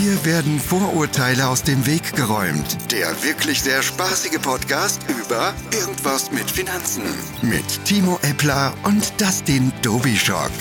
Hier 0.00 0.24
werden 0.24 0.58
Vorurteile 0.58 1.46
aus 1.46 1.62
dem 1.62 1.84
Weg 1.84 2.16
geräumt. 2.16 2.90
Der 2.90 3.10
wirklich 3.22 3.60
sehr 3.60 3.82
spaßige 3.82 4.40
Podcast 4.40 5.02
über 5.10 5.52
Irgendwas 5.78 6.32
mit 6.32 6.50
Finanzen. 6.50 7.02
Mit 7.42 7.84
Timo 7.84 8.18
Eppler 8.22 8.72
und 8.84 9.12
Dustin 9.20 9.70
Dobischock. 9.82 10.52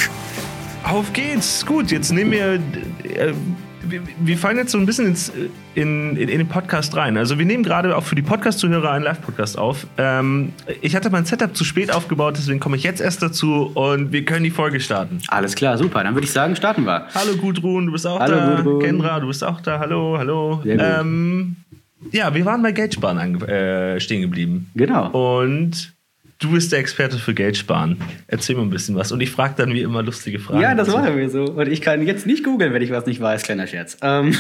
Auf 0.84 1.14
geht's. 1.14 1.66
Gut, 1.66 1.90
jetzt 1.90 2.12
nehmen 2.12 2.32
wir. 2.32 2.56
Äh, 3.06 3.34
wir, 3.90 4.02
wir 4.20 4.38
fallen 4.38 4.58
jetzt 4.58 4.72
so 4.72 4.78
ein 4.78 4.86
bisschen 4.86 5.08
ins, 5.08 5.30
in, 5.76 6.16
in, 6.16 6.30
in 6.30 6.38
den 6.40 6.48
Podcast 6.48 6.96
rein. 6.96 7.18
Also 7.18 7.38
wir 7.40 7.46
nehmen 7.46 7.64
gerade 7.64 7.96
auch 7.96 8.04
für 8.04 8.16
die 8.16 8.22
Podcast-Zuhörer 8.22 8.92
einen 8.92 9.04
Live-Podcast 9.04 9.58
auf. 9.58 9.88
Ähm, 9.98 10.54
ich 10.82 10.96
hatte 10.96 11.10
mein 11.10 11.26
Setup 11.26 11.56
zu 11.56 11.64
spät 11.64 11.94
aufgebaut, 11.94 12.36
deswegen 12.38 12.60
komme 12.60 12.78
ich 12.78 12.84
jetzt 12.84 13.02
erst 13.02 13.22
dazu 13.22 13.72
und 13.74 14.12
wir 14.12 14.26
können 14.26 14.44
die 14.44 14.52
Folge 14.52 14.80
starten. 14.80 15.20
Alles 15.28 15.56
klar, 15.56 15.78
super. 15.78 16.04
Dann 16.04 16.14
würde 16.16 16.26
ich 16.26 16.32
sagen, 16.32 16.56
starten 16.56 16.86
wir. 16.86 17.08
Hallo 17.14 17.36
Gudrun, 17.38 17.88
du 17.88 17.92
bist 17.92 18.06
auch 18.08 18.20
Hallo, 18.20 18.36
da. 18.36 18.62
Gudrun. 18.62 18.82
Kendra, 18.82 19.20
du 19.20 19.28
bist 19.28 19.44
auch 19.44 19.62
da. 19.62 19.80
Hallo, 19.80 20.18
hallo. 20.18 20.62
Ähm, 20.66 21.56
ja, 22.12 22.34
wir 22.34 22.46
waren 22.46 22.62
bei 22.62 22.70
ange- 22.72 23.48
äh, 23.48 24.00
stehen 24.00 24.22
geblieben. 24.22 24.70
Genau. 24.76 25.10
Und 25.42 25.94
du 26.40 26.52
bist 26.52 26.72
der 26.72 26.80
Experte 26.80 27.18
für 27.18 27.34
Geldsparen. 27.34 27.98
Erzähl 28.28 28.56
mir 28.56 28.64
ein 28.64 28.70
bisschen 28.70 28.96
was. 28.96 29.12
Und 29.12 29.22
ich 29.22 29.30
frage 29.30 29.56
dann 29.58 29.74
wie 29.74 29.82
immer 29.82 30.02
lustige 30.02 30.40
Fragen. 30.40 30.62
Ja, 30.62 30.74
das 30.74 30.88
machen 30.88 31.18
wir 31.18 31.30
so. 31.30 31.44
Und 31.44 31.68
ich 31.68 31.82
kann 31.82 32.06
jetzt 32.06 32.26
nicht 32.26 32.44
googeln, 32.44 32.74
wenn 32.74 32.82
ich 32.82 32.92
was 32.92 33.06
nicht 33.06 33.22
weiß. 33.22 33.44
Kleiner 33.44 33.68
Scherz. 33.68 33.98
Ähm 34.02 34.34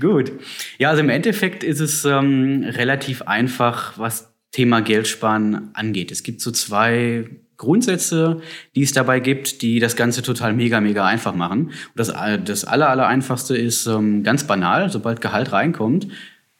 Gut. 0.00 0.32
Ja, 0.78 0.90
also 0.90 1.00
im 1.00 1.08
Endeffekt 1.08 1.64
ist 1.64 1.80
es 1.80 2.04
ähm, 2.04 2.64
relativ 2.66 3.22
einfach, 3.22 3.96
was 3.96 4.34
Thema 4.50 4.82
Geldsparen 4.82 5.70
angeht. 5.74 6.10
Es 6.10 6.24
gibt 6.24 6.40
so 6.40 6.50
zwei 6.50 7.30
Grundsätze, 7.56 8.40
die 8.74 8.82
es 8.82 8.92
dabei 8.92 9.20
gibt, 9.20 9.62
die 9.62 9.78
das 9.78 9.94
Ganze 9.94 10.22
total 10.22 10.52
mega, 10.54 10.80
mega 10.80 11.06
einfach 11.06 11.34
machen. 11.34 11.66
Und 11.66 11.74
das, 11.94 12.08
äh, 12.08 12.38
das 12.42 12.64
aller, 12.64 12.88
aller 12.88 13.06
einfachste 13.06 13.56
ist 13.56 13.86
ähm, 13.86 14.24
ganz 14.24 14.44
banal. 14.44 14.90
Sobald 14.90 15.20
Gehalt 15.20 15.52
reinkommt, 15.52 16.08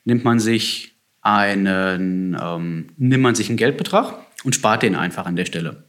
nimmt 0.04 0.24
man 0.24 0.38
sich 0.38 0.89
einen, 1.22 2.36
ähm, 2.40 2.88
nimmt 2.96 3.22
man 3.22 3.34
sich 3.34 3.48
einen 3.48 3.58
Geldbetrag 3.58 4.14
und 4.44 4.54
spart 4.54 4.82
den 4.82 4.94
einfach 4.94 5.26
an 5.26 5.36
der 5.36 5.44
Stelle. 5.44 5.84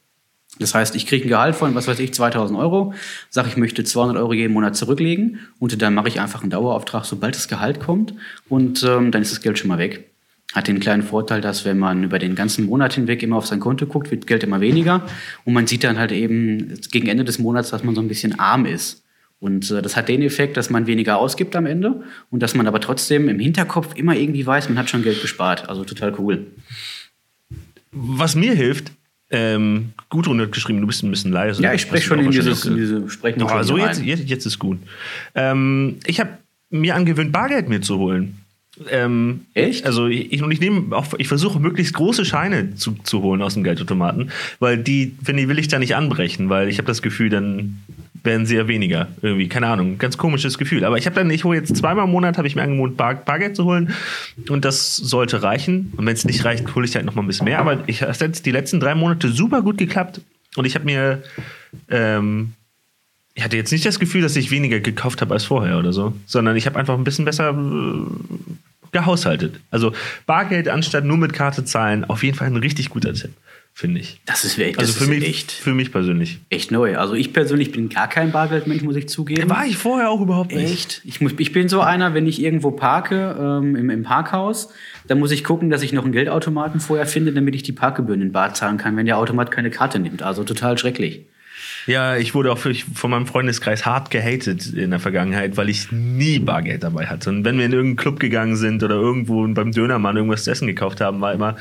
Das 0.59 0.75
heißt, 0.75 0.95
ich 0.95 1.07
kriege 1.07 1.25
ein 1.25 1.29
Gehalt 1.29 1.55
von, 1.55 1.73
was 1.75 1.87
weiß 1.87 1.99
ich, 1.99 2.13
2000 2.13 2.59
Euro, 2.59 2.93
sage, 3.29 3.47
ich 3.47 3.57
möchte 3.57 3.83
200 3.83 4.17
Euro 4.17 4.33
jeden 4.33 4.53
Monat 4.53 4.75
zurücklegen 4.75 5.39
und 5.59 5.81
dann 5.81 5.93
mache 5.93 6.09
ich 6.09 6.19
einfach 6.19 6.41
einen 6.41 6.49
Dauerauftrag, 6.49 7.05
sobald 7.05 7.35
das 7.35 7.47
Gehalt 7.47 7.79
kommt 7.79 8.13
und 8.49 8.83
ähm, 8.83 9.11
dann 9.11 9.21
ist 9.21 9.31
das 9.31 9.41
Geld 9.41 9.57
schon 9.57 9.69
mal 9.69 9.77
weg. 9.77 10.11
Hat 10.53 10.67
den 10.67 10.81
kleinen 10.81 11.03
Vorteil, 11.03 11.39
dass 11.39 11.63
wenn 11.63 11.79
man 11.79 12.03
über 12.03 12.19
den 12.19 12.35
ganzen 12.35 12.65
Monat 12.65 12.93
hinweg 12.93 13.23
immer 13.23 13.37
auf 13.37 13.47
sein 13.47 13.61
Konto 13.61 13.85
guckt, 13.85 14.11
wird 14.11 14.27
Geld 14.27 14.43
immer 14.43 14.59
weniger 14.59 15.07
und 15.45 15.53
man 15.53 15.67
sieht 15.67 15.85
dann 15.85 15.97
halt 15.97 16.11
eben 16.11 16.77
gegen 16.91 17.07
Ende 17.07 17.23
des 17.23 17.39
Monats, 17.39 17.69
dass 17.69 17.85
man 17.85 17.95
so 17.95 18.01
ein 18.01 18.09
bisschen 18.09 18.37
arm 18.37 18.65
ist. 18.65 19.03
Und 19.41 19.71
äh, 19.71 19.81
das 19.81 19.97
hat 19.97 20.07
den 20.07 20.21
Effekt, 20.21 20.55
dass 20.55 20.69
man 20.69 20.85
weniger 20.85 21.17
ausgibt 21.17 21.55
am 21.55 21.65
Ende 21.65 22.03
und 22.29 22.41
dass 22.41 22.53
man 22.53 22.67
aber 22.67 22.79
trotzdem 22.79 23.27
im 23.27 23.39
Hinterkopf 23.39 23.95
immer 23.95 24.15
irgendwie 24.15 24.45
weiß, 24.45 24.69
man 24.69 24.77
hat 24.77 24.89
schon 24.89 25.01
Geld 25.01 25.19
gespart. 25.21 25.67
Also 25.67 25.83
total 25.83 26.13
cool. 26.19 26.45
Was 27.91 28.35
mir 28.35 28.53
hilft, 28.53 28.91
ähm, 29.31 29.93
Gudrun 30.09 30.39
hat 30.39 30.51
geschrieben, 30.51 30.79
du 30.79 30.87
bist 30.87 31.03
ein 31.03 31.09
bisschen 31.09 31.31
leise. 31.31 31.61
Ja, 31.63 31.73
ich 31.73 31.81
spreche 31.81 32.05
schon 32.05 32.19
in 32.19 32.29
dieses, 32.29 32.65
in 32.65 32.75
diese 32.75 33.09
Sprechen. 33.09 33.41
Oh, 33.41 33.63
so 33.63 33.77
jetzt, 33.77 34.03
jetzt, 34.03 34.29
jetzt 34.29 34.45
ist 34.45 34.59
gut. 34.59 34.77
Ähm, 35.33 35.97
ich 36.05 36.19
habe 36.19 36.37
mir 36.69 36.95
angewöhnt, 36.95 37.31
Bargeld 37.31 37.67
mir 37.67 37.81
zu 37.81 37.97
holen. 37.97 38.37
Ähm, 38.89 39.41
Echt? 39.55 39.85
Also 39.85 40.07
ich, 40.07 40.41
und 40.43 40.51
ich 40.51 40.59
nehme 40.59 40.95
auch, 40.95 41.07
ich 41.17 41.27
versuche 41.27 41.59
möglichst 41.59 41.93
große 41.95 42.25
Scheine 42.25 42.75
zu, 42.75 42.93
zu 43.03 43.23
holen 43.23 43.41
aus 43.41 43.55
dem 43.55 43.63
Geldautomaten, 43.63 44.31
weil 44.59 44.77
die, 44.77 45.15
finde 45.23 45.41
ich, 45.41 45.49
will 45.49 45.59
ich 45.59 45.67
da 45.67 45.79
nicht 45.79 45.95
anbrechen, 45.95 46.49
weil 46.49 46.69
ich 46.69 46.77
habe 46.77 46.87
das 46.87 47.01
Gefühl, 47.01 47.29
dann 47.29 47.79
werden 48.23 48.45
sie 48.45 48.55
ja 48.55 48.67
weniger. 48.67 49.07
Irgendwie, 49.21 49.47
keine 49.47 49.67
Ahnung, 49.67 49.97
ganz 49.97 50.17
komisches 50.17 50.57
Gefühl. 50.57 50.85
Aber 50.85 50.97
ich 50.97 51.05
habe 51.05 51.15
dann, 51.15 51.29
ich 51.29 51.43
hole 51.43 51.57
jetzt 51.57 51.75
zweimal 51.75 52.05
im 52.05 52.11
Monat, 52.11 52.37
habe 52.37 52.47
ich 52.47 52.55
mir 52.55 52.63
angewohnt, 52.63 52.97
Bar, 52.97 53.15
Bargeld 53.15 53.55
zu 53.55 53.65
holen 53.65 53.93
und 54.49 54.65
das 54.65 54.95
sollte 54.95 55.41
reichen. 55.43 55.93
Und 55.97 56.05
wenn 56.05 56.13
es 56.13 56.25
nicht 56.25 56.45
reicht, 56.45 56.75
hole 56.75 56.85
ich 56.85 56.95
halt 56.95 57.05
noch 57.05 57.15
mal 57.15 57.23
ein 57.23 57.27
bisschen 57.27 57.45
mehr. 57.45 57.59
Aber 57.59 57.83
ich 57.87 58.01
hat 58.01 58.21
jetzt 58.21 58.45
die 58.45 58.51
letzten 58.51 58.79
drei 58.79 58.95
Monate 58.95 59.29
super 59.29 59.61
gut 59.61 59.77
geklappt 59.77 60.21
und 60.55 60.65
ich 60.65 60.75
habe 60.75 60.85
mir 60.85 61.23
ähm, 61.89 62.53
ich 63.33 63.43
hatte 63.43 63.57
jetzt 63.57 63.71
nicht 63.71 63.85
das 63.85 63.99
Gefühl, 63.99 64.21
dass 64.21 64.35
ich 64.35 64.51
weniger 64.51 64.79
gekauft 64.79 65.21
habe 65.21 65.33
als 65.33 65.45
vorher 65.45 65.77
oder 65.79 65.93
so, 65.93 66.13
sondern 66.25 66.55
ich 66.57 66.65
habe 66.65 66.77
einfach 66.77 66.97
ein 66.97 67.03
bisschen 67.03 67.25
besser 67.25 67.51
äh, 67.51 68.53
gehaushaltet. 68.91 69.59
Also 69.71 69.93
Bargeld 70.25 70.67
anstatt 70.67 71.05
nur 71.05 71.17
mit 71.17 71.33
Karte 71.33 71.63
zahlen, 71.63 72.03
auf 72.03 72.23
jeden 72.23 72.37
Fall 72.37 72.47
ein 72.47 72.57
richtig 72.57 72.89
guter 72.89 73.13
Tipp, 73.13 73.31
finde 73.81 73.99
ich. 73.99 74.21
Das 74.27 74.45
ist 74.45 74.57
echt, 74.59 74.77
Also 74.79 74.93
für 74.93 75.09
mich, 75.09 75.27
echt, 75.27 75.51
für 75.51 75.73
mich 75.73 75.91
persönlich. 75.91 76.39
echt 76.49 76.71
neu. 76.71 76.97
Also 76.97 77.15
ich 77.15 77.33
persönlich 77.33 77.71
bin 77.71 77.89
gar 77.89 78.07
kein 78.07 78.31
Bargeldmensch, 78.31 78.83
muss 78.83 78.95
ich 78.95 79.09
zugeben. 79.09 79.49
War 79.49 79.65
ich 79.65 79.75
vorher 79.75 80.11
auch 80.11 80.21
überhaupt 80.21 80.53
nicht. 80.53 80.71
Echt? 80.71 81.01
Ich, 81.03 81.19
muss, 81.19 81.33
ich 81.39 81.51
bin 81.51 81.67
so 81.67 81.81
einer, 81.81 82.13
wenn 82.13 82.27
ich 82.27 82.41
irgendwo 82.41 82.71
parke, 82.71 83.35
ähm, 83.39 83.75
im, 83.75 83.89
im 83.89 84.03
Parkhaus, 84.03 84.69
dann 85.07 85.19
muss 85.19 85.31
ich 85.31 85.43
gucken, 85.43 85.71
dass 85.71 85.81
ich 85.81 85.93
noch 85.93 86.03
einen 86.03 86.13
Geldautomaten 86.13 86.79
vorher 86.79 87.07
finde, 87.07 87.33
damit 87.33 87.55
ich 87.55 87.63
die 87.63 87.73
Parkgebühren 87.73 88.21
in 88.21 88.31
Bar 88.31 88.53
zahlen 88.53 88.77
kann, 88.77 88.95
wenn 88.95 89.07
der 89.07 89.17
Automat 89.17 89.49
keine 89.49 89.71
Karte 89.71 89.97
nimmt. 89.99 90.21
Also 90.21 90.43
total 90.43 90.77
schrecklich. 90.77 91.25
Ja, 91.87 92.15
ich 92.15 92.35
wurde 92.35 92.51
auch 92.51 92.59
von 92.59 93.09
meinem 93.09 93.25
Freundeskreis 93.25 93.85
hart 93.85 94.11
gehatet 94.11 94.71
in 94.73 94.91
der 94.91 94.99
Vergangenheit, 94.99 95.57
weil 95.57 95.69
ich 95.69 95.91
nie 95.91 96.37
Bargeld 96.37 96.83
dabei 96.83 97.07
hatte. 97.07 97.29
Und 97.29 97.43
wenn 97.43 97.57
wir 97.57 97.65
in 97.65 97.71
irgendeinen 97.71 97.95
Club 97.95 98.19
gegangen 98.19 98.55
sind 98.55 98.83
oder 98.83 98.95
irgendwo 98.95 99.47
beim 99.47 99.71
Dönermann 99.71 100.15
irgendwas 100.15 100.43
zu 100.43 100.51
essen 100.51 100.67
gekauft 100.67 101.01
haben, 101.01 101.21
war 101.21 101.33
immer, 101.33 101.57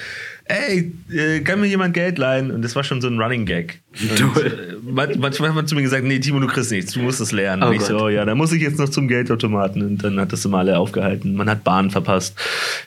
ey, 0.51 0.93
äh, 1.13 1.41
kann 1.41 1.61
mir 1.61 1.67
jemand 1.67 1.95
Geld 1.95 2.19
leihen? 2.19 2.51
Und 2.51 2.63
das 2.63 2.75
war 2.77 2.85
schon 2.85 3.01
so 3.01 3.09
ein 3.09 3.19
Running 3.21 3.47
Gag. 3.47 3.81
Und, 4.01 4.37
äh, 4.43 4.75
man- 4.83 5.19
manchmal 5.19 5.51
hat 5.51 5.57
man 5.57 5.67
zu 5.67 5.75
mir 5.75 5.83
gesagt, 5.83 6.05
nee, 6.05 6.19
Timo, 6.19 6.41
du 6.41 6.47
kriegst 6.47 6.71
nichts, 6.71 6.93
du 6.93 7.01
musst 7.01 7.21
es 7.21 7.33
lernen. 7.33 7.63
Oh 7.63 7.69
und 7.69 7.75
ich 7.77 7.83
so, 7.83 7.95
Gott. 7.95 8.03
oh 8.03 8.09
ja, 8.09 8.25
da 8.25 8.35
muss 8.35 8.53
ich 8.53 8.61
jetzt 8.63 8.79
noch 8.79 8.89
zum 8.89 9.09
Geldautomaten. 9.09 9.83
Und 9.83 9.99
dann 10.05 10.19
hat 10.21 10.33
das 10.33 10.45
immer 10.45 10.59
alle 10.59 10.79
aufgehalten. 10.79 11.35
Man 11.35 11.49
hat 11.49 11.65
Bahn 11.65 11.91
verpasst. 11.91 12.37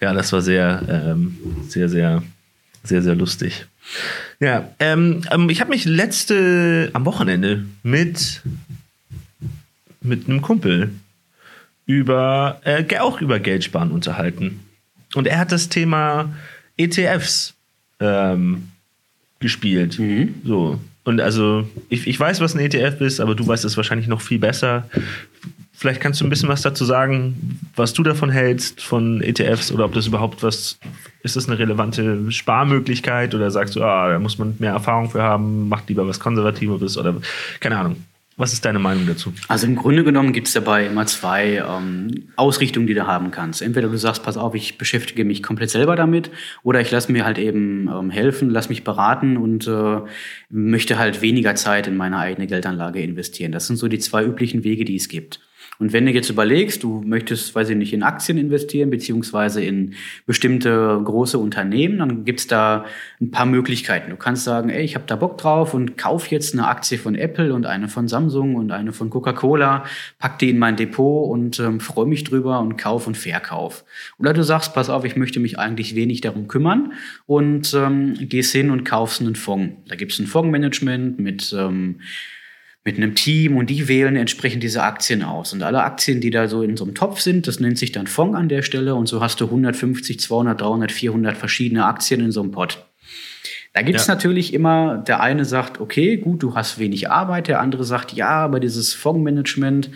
Ja, 0.02 0.14
das 0.14 0.32
war 0.34 0.42
sehr, 0.42 0.84
ähm, 0.90 1.38
sehr, 1.68 1.90
sehr, 1.90 2.22
sehr, 2.84 3.02
sehr 3.02 3.16
lustig. 3.16 3.66
Ja, 4.40 4.70
ähm, 4.80 5.22
ähm, 5.32 5.50
ich 5.50 5.60
habe 5.62 5.70
mich 5.72 5.86
letzte 5.86 6.90
am 6.94 7.06
Wochenende 7.06 7.66
mit 7.84 8.42
mit 10.02 10.28
einem 10.28 10.42
Kumpel 10.42 10.92
über 11.86 12.62
äh, 12.64 12.84
auch 13.00 13.22
über 13.22 13.40
Geldsparen 13.40 13.92
unterhalten 13.92 14.60
und 15.16 15.28
er 15.28 15.38
hat 15.40 15.52
das 15.52 15.70
Thema 15.70 16.34
ETFs 16.78 17.54
ähm, 18.00 18.70
gespielt. 19.40 20.00
So 20.44 20.80
und 21.06 21.20
also 21.20 21.68
ich, 21.90 22.08
ich 22.08 22.20
weiß, 22.20 22.40
was 22.40 22.56
ein 22.56 22.60
ETF 22.60 23.02
ist, 23.02 23.20
aber 23.20 23.36
du 23.36 23.46
weißt 23.46 23.66
es 23.66 23.76
wahrscheinlich 23.76 24.08
noch 24.08 24.22
viel 24.22 24.40
besser. 24.40 24.90
Vielleicht 25.74 26.00
kannst 26.00 26.22
du 26.22 26.26
ein 26.26 26.30
bisschen 26.30 26.48
was 26.50 26.62
dazu 26.62 26.86
sagen, 26.86 27.60
was 27.76 27.94
du 27.94 28.04
davon 28.04 28.30
hältst 28.30 28.82
von 28.82 29.22
ETFs 29.22 29.72
oder 29.72 29.86
ob 29.86 29.94
das 29.94 30.08
überhaupt 30.08 30.44
was 30.44 30.80
ist 31.24 31.36
das 31.36 31.48
eine 31.48 31.60
relevante 31.60 32.32
Sparmöglichkeit 32.32 33.34
oder 33.36 33.50
sagst 33.52 33.76
du, 33.76 33.84
ah, 33.84 34.10
da 34.10 34.20
muss 34.20 34.38
man 34.38 34.56
mehr 34.60 34.72
Erfahrung 34.72 35.10
für 35.10 35.22
haben, 35.22 35.68
macht 35.68 35.90
lieber 35.90 36.08
was 36.08 36.20
Konservatives 36.20 36.98
oder 36.98 37.16
keine 37.60 37.78
Ahnung. 37.78 37.98
Was 38.36 38.52
ist 38.52 38.66
deine 38.66 38.80
Meinung 38.80 39.06
dazu? 39.06 39.32
Also 39.48 39.68
im 39.68 39.76
Grunde 39.76 40.04
genommen 40.04 40.34
gibt 40.34 40.48
es 40.48 40.54
dabei 40.54 40.88
immer 40.88 41.06
zwei 41.06 41.64
ähm, 41.68 42.30
Ausrichtungen, 42.36 42.88
die 42.88 42.96
du 42.96 43.06
haben 43.06 43.30
kannst. 43.30 43.62
Entweder 43.62 43.90
du 43.90 43.98
sagst, 43.98 44.24
pass 44.24 44.38
auf, 44.38 44.56
ich 44.56 44.80
beschäftige 44.80 45.24
mich 45.24 45.44
komplett 45.44 45.70
selber 45.70 45.96
damit, 45.96 46.32
oder 46.64 46.82
ich 46.82 46.90
lasse 46.90 47.12
mir 47.12 47.26
halt 47.26 47.38
eben 47.38 47.88
ähm, 47.88 48.10
helfen, 48.10 48.50
lass 48.50 48.70
mich 48.70 48.84
beraten 48.84 49.38
und 49.38 49.68
äh, 49.68 50.02
möchte 50.50 50.98
halt 50.98 51.22
weniger 51.22 51.54
Zeit 51.56 51.86
in 51.86 51.96
meine 51.96 52.18
eigene 52.18 52.48
Geldanlage 52.48 53.02
investieren. 53.02 53.52
Das 53.52 53.68
sind 53.68 53.78
so 53.78 53.88
die 53.88 54.00
zwei 54.00 54.24
üblichen 54.24 54.64
Wege, 54.64 54.84
die 54.84 54.96
es 54.96 55.10
gibt. 55.10 55.40
Und 55.80 55.94
wenn 55.94 56.06
du 56.06 56.12
jetzt 56.12 56.30
überlegst, 56.30 56.84
du 56.84 57.02
möchtest, 57.06 57.56
weiß 57.56 57.70
ich 57.70 57.78
nicht, 57.78 57.94
in 57.94 58.04
Aktien 58.04 58.38
investieren, 58.38 58.90
beziehungsweise 58.90 59.64
in 59.64 59.96
bestimmte 60.26 61.02
große 61.04 61.38
Unternehmen, 61.38 62.00
dann 62.00 62.26
gibt's 62.26 62.48
da 62.48 62.86
ein 63.20 63.32
paar 63.32 63.46
Möglichkeiten. 63.46 64.12
Du 64.12 64.18
kannst 64.18 64.44
sagen, 64.44 64.70
ey, 64.70 64.84
ich 64.84 64.96
habe 64.96 65.06
da 65.08 65.16
Bock 65.16 65.38
drauf 65.38 65.74
und 65.74 65.98
kauf 65.98 66.28
jetzt 66.28 66.54
eine 66.54 66.68
Aktie 66.68 66.98
von 66.98 67.16
Apple 67.16 67.54
und 67.54 67.66
eine 67.66 67.88
von 67.88 68.08
Samsung 68.08 68.56
und 68.56 68.72
eine 68.72 68.94
von 68.94 69.10
Coca-Cola, 69.10 69.86
pack 70.20 70.40
die 70.40 70.50
in 70.50 70.60
mein 70.60 70.76
Depot 70.76 71.30
und 71.30 71.60
ähm, 71.60 71.80
freue 71.80 72.06
mich 72.06 72.24
drüber 72.24 72.60
und 72.60 72.78
kauf 72.78 73.08
und 73.08 73.18
verkauf. 73.18 73.84
Oder 74.20 74.34
du 74.34 74.44
sagst, 74.44 74.74
pass 74.74 74.90
auf, 74.90 75.06
ich 75.06 75.16
möchte 75.16 75.40
mich 75.40 75.58
eigentlich 75.58 75.96
wenig 75.96 76.22
darum 76.22 76.48
kümmern 76.48 76.94
und 77.26 77.74
ähm, 77.74 78.16
gehst 78.22 78.52
hin 78.52 78.70
und 78.70 78.84
kaufst 78.84 79.22
einen 79.22 79.36
Fonds. 79.36 79.76
Da 79.88 79.96
gibt's 79.96 80.20
ein 80.20 80.28
Fondsmanagement 80.28 81.20
mit 81.20 81.54
ähm, 81.58 82.00
mit 82.86 82.98
einem 82.98 83.16
Team 83.16 83.56
und 83.56 83.70
die 83.70 83.88
wählen 83.88 84.16
entsprechend 84.16 84.62
diese 84.62 84.84
Aktien 84.84 85.24
aus. 85.24 85.54
Und 85.54 85.64
alle 85.64 85.84
Aktien, 85.84 86.20
die 86.20 86.32
da 86.32 86.48
so 86.48 86.62
in 86.64 86.76
so 86.76 86.84
einem 86.84 86.96
Topf 86.96 87.22
sind, 87.22 87.48
das 87.48 87.60
nennt 87.60 87.78
sich 87.78 87.92
dann 87.94 88.08
Fonds 88.08 88.38
an 88.38 88.50
der 88.50 88.62
Stelle 88.62 88.96
und 88.96 89.08
so 89.08 89.22
hast 89.22 89.40
du 89.40 89.46
150, 89.46 90.20
200, 90.20 90.60
300, 90.60 90.92
400 90.92 91.38
verschiedene 91.38 91.86
Aktien 91.86 92.20
in 92.20 92.32
so 92.32 92.42
einem 92.42 92.52
Pot. 92.52 92.86
Da 93.74 93.82
gibt's 93.82 94.08
Ja. 94.08 94.14
natürlich 94.16 94.54
immer, 94.54 94.98
der 94.98 95.22
eine 95.22 95.46
sagt, 95.46 95.80
okay, 95.80 96.18
gut, 96.18 96.44
du 96.44 96.56
hast 96.56 96.78
wenig 96.78 97.10
Arbeit, 97.10 97.48
der 97.48 97.62
andere 97.62 97.86
sagt, 97.86 98.12
ja, 98.14 98.30
aber 98.30 98.60
dieses 98.60 98.94
Fondsmanagement, 98.94 99.90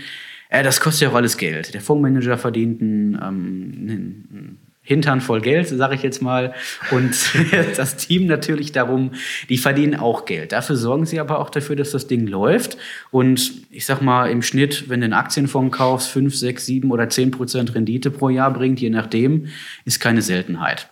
äh, 0.50 0.64
das 0.64 0.80
kostet 0.80 1.04
ja 1.04 1.10
auch 1.10 1.16
alles 1.16 1.38
Geld. 1.38 1.74
Der 1.74 1.82
Fondsmanager 1.82 2.38
verdient 2.38 2.82
ein, 2.82 3.20
ähm, 3.22 3.88
ein 3.90 4.58
Hintern 4.88 5.20
voll 5.20 5.42
Geld, 5.42 5.68
sage 5.68 5.96
ich 5.96 6.02
jetzt 6.02 6.22
mal. 6.22 6.54
Und 6.92 7.14
das 7.76 7.98
Team 7.98 8.26
natürlich 8.26 8.72
darum, 8.72 9.12
die 9.50 9.58
verdienen 9.58 9.96
auch 9.96 10.24
Geld. 10.24 10.54
Dafür 10.54 10.78
sorgen 10.78 11.06
sie 11.06 11.20
aber 11.20 11.40
auch 11.40 11.50
dafür, 11.50 11.76
dass 11.76 11.92
das 11.92 12.08
Ding 12.08 12.26
läuft. 12.26 12.78
Und 13.12 13.52
ich 13.70 13.86
sag 13.86 14.02
mal, 14.02 14.32
im 14.32 14.42
Schnitt, 14.42 14.88
wenn 14.88 15.02
du 15.02 15.06
einen 15.06 15.14
Aktienfonds 15.14 15.76
kaufst, 15.76 16.10
5, 16.10 16.34
6, 16.34 16.66
7 16.66 16.92
oder 16.92 17.10
10 17.10 17.32
Prozent 17.32 17.76
Rendite 17.76 18.12
pro 18.12 18.30
Jahr 18.30 18.54
bringt, 18.54 18.80
je 18.80 18.90
nachdem, 18.90 19.48
ist 19.84 20.00
keine 20.00 20.22
Seltenheit. 20.22 20.88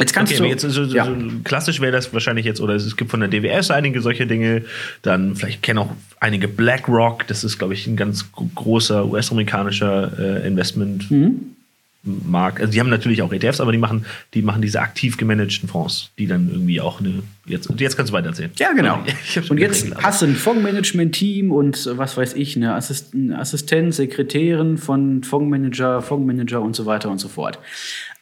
Jetzt 0.00 0.12
kannst 0.12 0.32
okay, 0.32 0.42
du. 0.42 0.48
Jetzt, 0.48 0.62
so, 0.62 0.82
ja. 0.82 1.04
so 1.04 1.14
klassisch 1.44 1.80
wäre 1.80 1.92
das 1.92 2.12
wahrscheinlich 2.12 2.46
jetzt, 2.46 2.60
oder 2.60 2.74
es 2.74 2.96
gibt 2.96 3.12
von 3.12 3.20
der 3.20 3.28
DWS 3.28 3.70
einige 3.70 4.00
solche 4.00 4.26
Dinge. 4.26 4.64
Dann 5.02 5.36
vielleicht 5.36 5.62
kennen 5.62 5.78
auch 5.78 5.92
einige 6.18 6.48
BlackRock. 6.48 7.28
Das 7.28 7.44
ist, 7.44 7.58
glaube 7.58 7.74
ich, 7.74 7.86
ein 7.86 7.96
ganz 7.96 8.24
großer 8.32 9.06
US-amerikanischer 9.06 10.42
äh, 10.42 10.48
Investment. 10.48 11.08
Mhm. 11.12 11.54
Markt. 12.02 12.60
Also 12.60 12.72
die 12.72 12.80
haben 12.80 12.88
natürlich 12.88 13.20
auch 13.20 13.32
ETFs, 13.32 13.60
aber 13.60 13.72
die 13.72 13.78
machen, 13.78 14.06
die 14.32 14.40
machen 14.40 14.62
diese 14.62 14.80
aktiv 14.80 15.18
gemanagten 15.18 15.68
Fonds, 15.68 16.10
die 16.18 16.26
dann 16.26 16.48
irgendwie 16.50 16.80
auch 16.80 17.00
eine. 17.00 17.22
Jetzt, 17.46 17.68
jetzt 17.78 17.96
kannst 17.96 18.10
du 18.10 18.16
weiter 18.16 18.28
erzählen. 18.28 18.50
Ja, 18.58 18.72
genau. 18.72 19.02
Und 19.48 19.58
jetzt 19.58 19.84
geredet, 19.84 20.02
hast 20.02 20.22
du 20.22 20.26
ein 20.26 20.36
Fondsmanagement-Team 20.36 21.50
und 21.50 21.90
was 21.94 22.16
weiß 22.16 22.34
ich, 22.34 22.56
eine 22.56 22.74
Assist 22.74 23.12
Assistenz, 23.34 23.96
Sekretärin 23.96 24.78
von 24.78 25.24
Fondsmanager, 25.24 26.00
Fondsmanager 26.00 26.60
und 26.60 26.76
so 26.76 26.86
weiter 26.86 27.10
und 27.10 27.18
so 27.18 27.28
fort. 27.28 27.58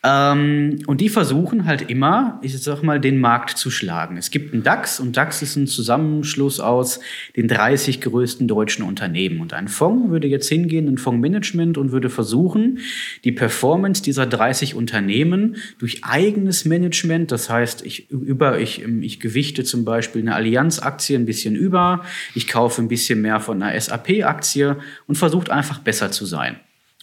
Ähm, 0.09 0.79
und 0.87 1.01
die 1.01 1.09
versuchen 1.09 1.67
halt 1.67 1.91
immer, 1.91 2.41
ich 2.43 2.59
sag 2.59 2.83
mal, 2.83 2.99
den 2.99 3.19
Markt 3.21 3.59
zu 3.59 3.71
schlagen. 3.71 4.17
Es 4.17 4.31
gibt 4.31 4.55
einen 4.55 4.63
DAX 4.63 5.01
und 5.01 5.17
DAX 5.17 5.43
ist 5.43 5.57
ein 5.57 5.67
Zusammenschluss 5.67 6.61
aus 6.61 7.01
den 7.37 7.49
30 7.49 8.01
größten 8.01 8.49
deutschen 8.49 8.85
Unternehmen. 8.85 9.41
Und 9.41 9.53
ein 9.53 9.69
Fonds 9.69 10.11
würde 10.11 10.27
jetzt 10.27 10.49
hingehen, 10.49 10.89
ein 10.89 10.99
Fondsmanagement 10.99 11.77
und 11.77 11.93
würde 11.93 12.09
versuchen, 12.09 12.79
die 13.25 13.33
Performance 13.33 14.03
dieser 14.03 14.27
30 14.27 14.75
Unternehmen 14.75 15.57
durch 15.79 16.05
eigenes 16.05 16.65
Management, 16.65 17.31
das 17.31 17.51
heißt, 17.51 17.85
ich 17.85 18.11
über, 18.11 18.59
ich, 18.59 18.83
ich 18.83 19.21
gewichte 19.21 19.65
zum 19.65 19.85
Beispiel 19.85 20.23
eine 20.23 20.35
Allianz-Aktie 20.35 21.19
ein 21.19 21.27
bisschen 21.27 21.55
über, 21.55 22.03
ich 22.35 22.49
kaufe 22.49 22.81
ein 22.81 22.89
bisschen 22.89 23.21
mehr 23.21 23.41
von 23.41 23.63
einer 23.63 23.79
SAP-Aktie 23.79 24.77
und 25.07 25.17
versucht 25.17 25.51
einfach 25.51 25.81
besser 25.81 26.11
zu 26.11 26.25
sein. 26.25 26.57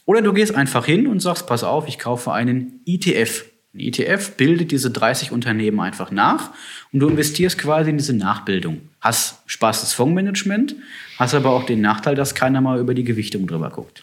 Oder 0.05 0.21
du 0.21 0.33
gehst 0.33 0.55
einfach 0.55 0.85
hin 0.85 1.07
und 1.07 1.19
sagst, 1.19 1.47
pass 1.47 1.63
auf, 1.63 1.87
ich 1.87 1.99
kaufe 1.99 2.31
einen 2.31 2.81
ETF. 2.85 3.45
Ein 3.73 3.79
ETF 3.79 4.37
bildet 4.37 4.71
diese 4.71 4.91
30 4.91 5.31
Unternehmen 5.31 5.79
einfach 5.79 6.11
nach 6.11 6.51
und 6.93 6.99
du 6.99 7.09
investierst 7.09 7.57
quasi 7.57 7.89
in 7.89 7.97
diese 7.97 8.13
Nachbildung. 8.13 8.81
Hast 9.01 9.39
Spaß 9.47 9.81
des 9.81 9.93
Fondsmanagement, 9.93 10.75
hast 11.17 11.33
aber 11.33 11.49
auch 11.49 11.65
den 11.65 11.81
Nachteil, 11.81 12.15
dass 12.15 12.35
keiner 12.35 12.61
mal 12.61 12.79
über 12.79 12.93
die 12.93 13.03
Gewichtung 13.03 13.47
drüber 13.47 13.69
guckt. 13.69 14.01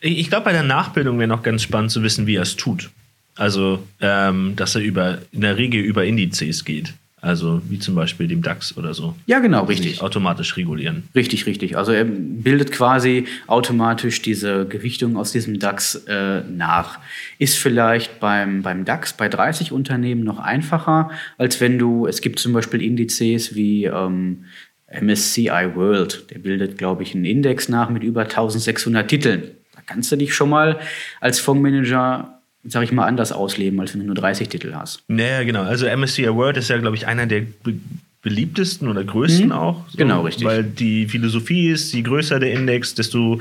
Ich 0.00 0.28
glaube, 0.28 0.44
bei 0.44 0.52
der 0.52 0.62
Nachbildung 0.62 1.18
wäre 1.18 1.28
noch 1.28 1.42
ganz 1.42 1.62
spannend 1.62 1.90
zu 1.90 2.02
wissen, 2.02 2.26
wie 2.26 2.36
er 2.36 2.42
es 2.42 2.54
tut. 2.54 2.90
Also, 3.34 3.82
ähm, 4.00 4.54
dass 4.54 4.74
er 4.74 4.82
über, 4.82 5.18
in 5.32 5.40
der 5.40 5.56
Regel 5.56 5.80
über 5.80 6.04
Indizes 6.04 6.64
geht. 6.64 6.94
Also 7.20 7.60
wie 7.68 7.78
zum 7.78 7.94
Beispiel 7.94 8.28
dem 8.28 8.42
DAX 8.42 8.76
oder 8.76 8.94
so. 8.94 9.14
Ja, 9.26 9.40
genau, 9.40 9.64
richtig. 9.64 10.02
Automatisch 10.02 10.56
regulieren. 10.56 11.04
Richtig, 11.14 11.46
richtig. 11.46 11.76
Also 11.76 11.92
er 11.92 12.04
bildet 12.04 12.70
quasi 12.70 13.26
automatisch 13.48 14.22
diese 14.22 14.66
Gewichtung 14.66 15.16
aus 15.16 15.32
diesem 15.32 15.58
DAX 15.58 15.96
äh, 16.06 16.42
nach. 16.42 17.00
Ist 17.38 17.58
vielleicht 17.58 18.20
beim, 18.20 18.62
beim 18.62 18.84
DAX 18.84 19.14
bei 19.14 19.28
30 19.28 19.72
Unternehmen 19.72 20.22
noch 20.22 20.38
einfacher, 20.38 21.10
als 21.38 21.60
wenn 21.60 21.78
du, 21.78 22.06
es 22.06 22.20
gibt 22.20 22.38
zum 22.38 22.52
Beispiel 22.52 22.82
Indizes 22.82 23.54
wie 23.54 23.86
ähm, 23.86 24.44
MSCI 24.88 25.74
World. 25.74 26.30
Der 26.30 26.38
bildet, 26.38 26.78
glaube 26.78 27.02
ich, 27.02 27.14
einen 27.14 27.24
Index 27.24 27.68
nach 27.68 27.90
mit 27.90 28.04
über 28.04 28.22
1600 28.22 29.08
Titeln. 29.08 29.42
Da 29.74 29.80
kannst 29.84 30.12
du 30.12 30.16
dich 30.16 30.34
schon 30.34 30.50
mal 30.50 30.78
als 31.20 31.40
Fondsmanager 31.40 32.37
sag 32.68 32.84
ich 32.84 32.92
mal, 32.92 33.06
anders 33.06 33.32
ausleben, 33.32 33.80
als 33.80 33.92
wenn 33.92 34.00
du 34.00 34.06
nur 34.06 34.14
30 34.14 34.48
Titel 34.48 34.74
hast. 34.74 35.02
Naja, 35.08 35.42
genau. 35.44 35.62
Also 35.62 35.86
MSCI 35.86 36.34
World 36.34 36.56
ist 36.56 36.68
ja, 36.68 36.78
glaube 36.78 36.96
ich, 36.96 37.06
einer 37.06 37.26
der 37.26 37.42
be 37.62 37.74
beliebtesten 38.20 38.88
oder 38.88 39.04
größten 39.04 39.46
mhm. 39.46 39.52
auch. 39.52 39.88
So, 39.88 39.96
genau, 39.96 40.22
richtig. 40.22 40.44
Weil 40.44 40.64
die 40.64 41.06
Philosophie 41.06 41.68
ist, 41.68 41.94
je 41.94 42.02
größer 42.02 42.40
der 42.40 42.52
Index, 42.52 42.94
desto 42.94 43.40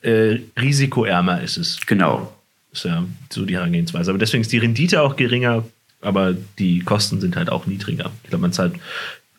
äh, 0.00 0.38
risikoärmer 0.58 1.42
ist 1.42 1.58
es. 1.58 1.78
Genau. 1.86 2.34
Ist 2.72 2.86
ja 2.86 3.04
so 3.28 3.44
die 3.44 3.54
Herangehensweise. 3.54 4.10
Aber 4.10 4.18
deswegen 4.18 4.40
ist 4.40 4.52
die 4.52 4.58
Rendite 4.58 5.02
auch 5.02 5.16
geringer, 5.16 5.64
aber 6.00 6.34
die 6.58 6.80
Kosten 6.80 7.20
sind 7.20 7.36
halt 7.36 7.50
auch 7.50 7.66
niedriger. 7.66 8.10
Ich 8.24 8.30
glaube, 8.30 8.42
man 8.42 8.52
zahlt. 8.52 8.72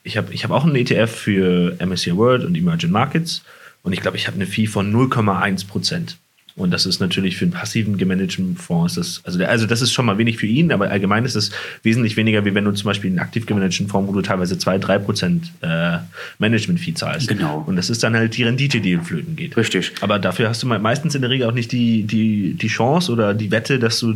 Ich 0.04 0.16
habe 0.16 0.32
ich 0.32 0.44
hab 0.44 0.52
auch 0.52 0.64
einen 0.64 0.76
ETF 0.76 1.12
für 1.12 1.78
MSCI 1.84 2.16
World 2.16 2.46
und 2.46 2.56
Emerging 2.56 2.92
Markets 2.92 3.44
und 3.84 3.94
ich 3.94 4.02
glaube, 4.02 4.18
ich 4.18 4.28
habe 4.28 4.36
eine 4.36 4.46
Fee 4.46 4.68
von 4.68 4.94
0,1 4.94 5.68
Prozent. 5.68 6.18
Und 6.56 6.72
das 6.72 6.86
ist 6.86 7.00
natürlich 7.00 7.38
für 7.38 7.46
einen 7.46 7.54
passiven 7.54 7.98
gemanagten 7.98 8.58
Fonds, 8.58 8.96
das, 8.96 9.22
also, 9.24 9.38
der, 9.38 9.50
also 9.50 9.66
das 9.66 9.82
ist 9.82 9.94
schon 9.94 10.06
mal 10.06 10.18
wenig 10.18 10.38
für 10.38 10.48
ihn, 10.48 10.72
aber 10.72 10.90
allgemein 10.90 11.26
ist 11.26 11.36
es 11.36 11.52
wesentlich 11.84 12.18
weniger, 12.18 12.44
wie 12.46 12.54
wenn 12.54 12.66
du 12.66 12.72
zum 12.72 12.86
Beispiel 12.86 13.10
einen 13.10 13.20
aktiv 13.20 13.46
gemanagten 13.46 13.88
Fonds, 13.88 14.10
wo 14.10 14.14
du 14.14 14.22
teilweise 14.22 14.56
2-3 14.56 15.00
Prozent 15.00 15.52
äh, 15.62 15.98
Management-Fee 16.40 16.94
zahlst. 16.94 17.28
Genau. 17.28 17.64
Und 17.66 17.76
das 17.76 17.90
ist 17.90 18.04
dann 18.04 18.16
halt 18.16 18.36
die 18.36 18.44
Rendite, 18.44 18.82
die 18.82 18.94
in 18.94 19.04
Flöten 19.04 19.36
geht. 19.36 19.56
Richtig. 19.56 19.94
Aber 20.02 20.20
dafür 20.20 20.50
hast 20.50 20.64
du 20.64 20.68
meistens 20.68 21.16
in 21.16 21.22
der 21.22 21.30
Regel 21.30 21.48
auch 21.48 21.54
nicht 21.54 21.72
die, 21.72 22.04
die, 22.04 22.54
die 22.54 22.68
Chance 22.68 23.12
oder 23.12 23.34
die 23.34 23.52
Wette, 23.52 23.80
dass 23.80 24.00
du 24.00 24.14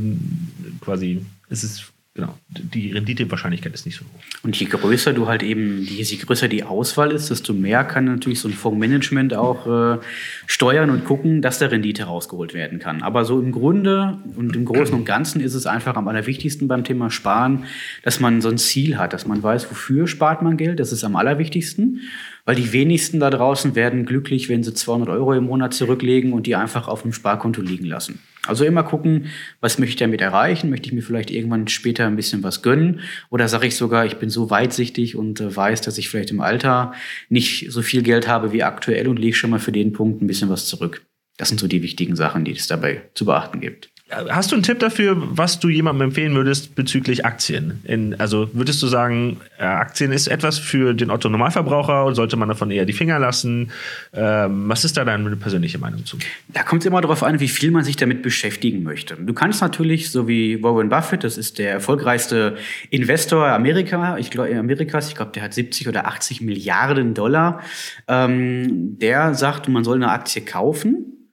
quasi, 0.82 1.26
es 1.50 1.64
ist 1.64 1.92
genau, 2.16 2.34
die 2.48 2.94
Renditewahrscheinlichkeit 2.94 3.74
ist 3.74 3.86
nicht 3.86 3.98
so 3.98 4.06
hoch. 4.06 4.44
Und 4.44 4.58
je 4.58 4.66
größer 4.66 5.14
du 5.14 5.28
halt 5.28 5.44
eben, 5.44 5.84
je 5.84 6.04
größer 6.16 6.48
die 6.48 6.64
Auswahl 6.64 7.12
ist, 7.12 7.30
desto 7.30 7.54
mehr 7.54 7.84
kann 7.84 8.06
natürlich 8.06 8.40
so 8.40 8.48
ein 8.48 8.54
Fondsmanagement 8.54 9.34
auch 9.34 9.68
äh, 9.68 10.00
steuern 10.48 10.90
und 10.90 11.04
gucken, 11.04 11.42
dass 11.42 11.60
der 11.60 11.72
Rendite 11.72 12.06
rausgeholt 12.06 12.54
werden 12.54 12.80
kann. 12.80 13.04
Aber 13.04 13.26
so 13.26 13.40
im 13.40 13.52
Grunde 13.52 14.18
und 14.36 14.56
im 14.56 14.66
Großen 14.66 14.96
und 14.96 15.06
Ganzen 15.06 15.42
ist 15.42 15.54
es 15.54 15.66
einfach 15.66 15.96
am 15.96 16.08
allerwichtigsten 16.08 16.70
beim 16.70 16.86
Thema 16.86 17.12
Sparen, 17.12 17.66
dass 18.04 18.22
man 18.22 18.42
so 18.42 18.50
ein 18.50 18.58
Ziel 18.58 18.98
hat, 18.98 19.12
dass 19.12 19.28
man 19.28 19.44
weiß, 19.44 19.70
wofür 19.70 20.08
spart 20.08 20.42
man 20.42 20.56
Geld. 20.56 20.80
Das 20.80 20.94
ist 20.94 21.04
am 21.04 21.18
allerwichtigsten. 21.18 22.02
Weil 22.46 22.56
die 22.56 22.72
wenigsten 22.72 23.20
da 23.20 23.32
draußen 23.32 23.76
werden 23.76 24.06
glücklich, 24.06 24.50
wenn 24.50 24.64
sie 24.64 24.74
200 24.74 25.10
Euro 25.10 25.34
im 25.34 25.46
Monat 25.46 25.74
zurücklegen 25.74 26.32
und 26.32 26.46
die 26.46 26.56
einfach 26.56 26.88
auf 26.88 27.02
dem 27.02 27.12
Sparkonto 27.12 27.62
liegen 27.62 27.86
lassen. 27.86 28.20
Also 28.48 28.66
immer 28.66 28.84
gucken, 28.84 29.28
was 29.60 29.80
möchte 29.80 29.92
ich 29.92 30.00
damit 30.00 30.22
erreichen? 30.22 30.70
Möchte 30.70 30.88
ich 30.88 30.94
mir 30.94 31.02
vielleicht 31.02 31.32
irgendwann 31.32 31.68
später 31.68 32.06
ein 32.06 32.16
bisschen 32.16 32.44
was 32.44 32.62
gönnen? 32.62 33.02
Oder 33.30 33.48
sage 33.48 33.68
ich 33.68 33.76
sogar, 33.76 34.06
ich 34.06 34.18
bin 34.18 34.30
so 34.30 34.50
weitsichtig 34.50 35.16
und 35.16 35.40
äh, 35.40 35.56
weiß, 35.56 35.82
dass 35.82 35.98
ich 35.98 36.10
vielleicht 36.10 36.32
im 36.32 36.42
Alter 36.42 36.94
nicht 37.30 37.72
so 37.72 37.82
viel 37.82 38.04
Geld 38.04 38.28
habe 38.28 38.52
wie 38.52 38.64
aktuell 38.64 39.08
und 39.08 39.18
lege 39.18 39.36
schon 39.36 39.50
mal 39.50 39.60
für 39.60 39.72
den 39.72 39.94
Punkt 39.94 40.22
ein 40.22 40.28
bisschen 40.28 40.50
was 40.50 40.68
zurück. 40.68 41.06
Das 41.38 41.50
sind 41.50 41.60
so 41.60 41.68
die 41.68 41.84
wichtigen 41.84 42.16
Sachen, 42.16 42.46
die 42.46 42.54
es 42.54 42.68
dabei 42.68 43.10
zu 43.14 43.26
beachten 43.26 43.60
gibt. 43.60 43.90
Hast 44.12 44.52
du 44.52 44.56
einen 44.56 44.62
Tipp 44.62 44.78
dafür, 44.78 45.16
was 45.18 45.60
du 45.60 45.68
jemandem 45.68 46.10
empfehlen 46.10 46.36
würdest 46.36 46.75
bezüglich 46.75 47.25
Aktien? 47.25 47.81
In, 47.86 48.13
also 48.19 48.48
würdest 48.54 48.80
du 48.84 48.88
sagen, 48.88 49.42
Aktien 49.57 50.12
ist 50.12 50.28
etwas 50.28 50.60
für 50.60 50.94
den 50.94 51.10
Otto 51.10 51.28
Normalverbraucher 51.28 52.06
und 52.06 52.13
sollte 52.13 52.38
man 52.38 52.48
davon 52.48 52.69
eher 52.69 52.86
die 52.86 52.94
Finger 52.94 53.18
lassen? 53.18 53.72
Ähm, 54.13 54.69
was 54.69 54.86
ist 54.86 54.96
da 54.98 55.06
deine 55.06 55.36
persönliche 55.38 55.80
Meinung 55.80 56.06
zu? 56.06 56.19
Da 56.50 56.62
kommt 56.62 56.84
es 56.84 56.86
immer 56.86 57.02
darauf 57.02 57.24
an, 57.24 57.40
wie 57.40 57.48
viel 57.48 57.72
man 57.72 57.84
sich 57.84 57.96
damit 57.96 58.22
beschäftigen 58.22 58.84
möchte. 58.84 59.15
Du 59.15 59.34
kannst 59.34 59.62
natürlich, 59.62 60.12
so 60.12 60.27
wie 60.27 60.62
Warren 60.62 60.89
Buffett, 60.89 61.24
das 61.24 61.36
ist 61.36 61.58
der 61.58 61.72
erfolgreichste 61.72 62.58
Investor 62.91 63.48
Amerika, 63.48 64.20
ich 64.20 64.30
glaube 64.30 64.56
Amerikas, 64.56 65.08
ich 65.08 65.15
glaube, 65.15 65.32
der 65.32 65.41
hat 65.41 65.56
70 65.56 65.88
oder 65.88 66.06
80 66.06 66.41
Milliarden 66.41 67.15
Dollar. 67.15 67.60
Ähm, 68.08 69.00
der 69.00 69.34
sagt, 69.34 69.68
man 69.68 69.84
soll 69.84 69.96
eine 69.96 70.12
Aktie 70.12 70.44
kaufen 70.44 71.32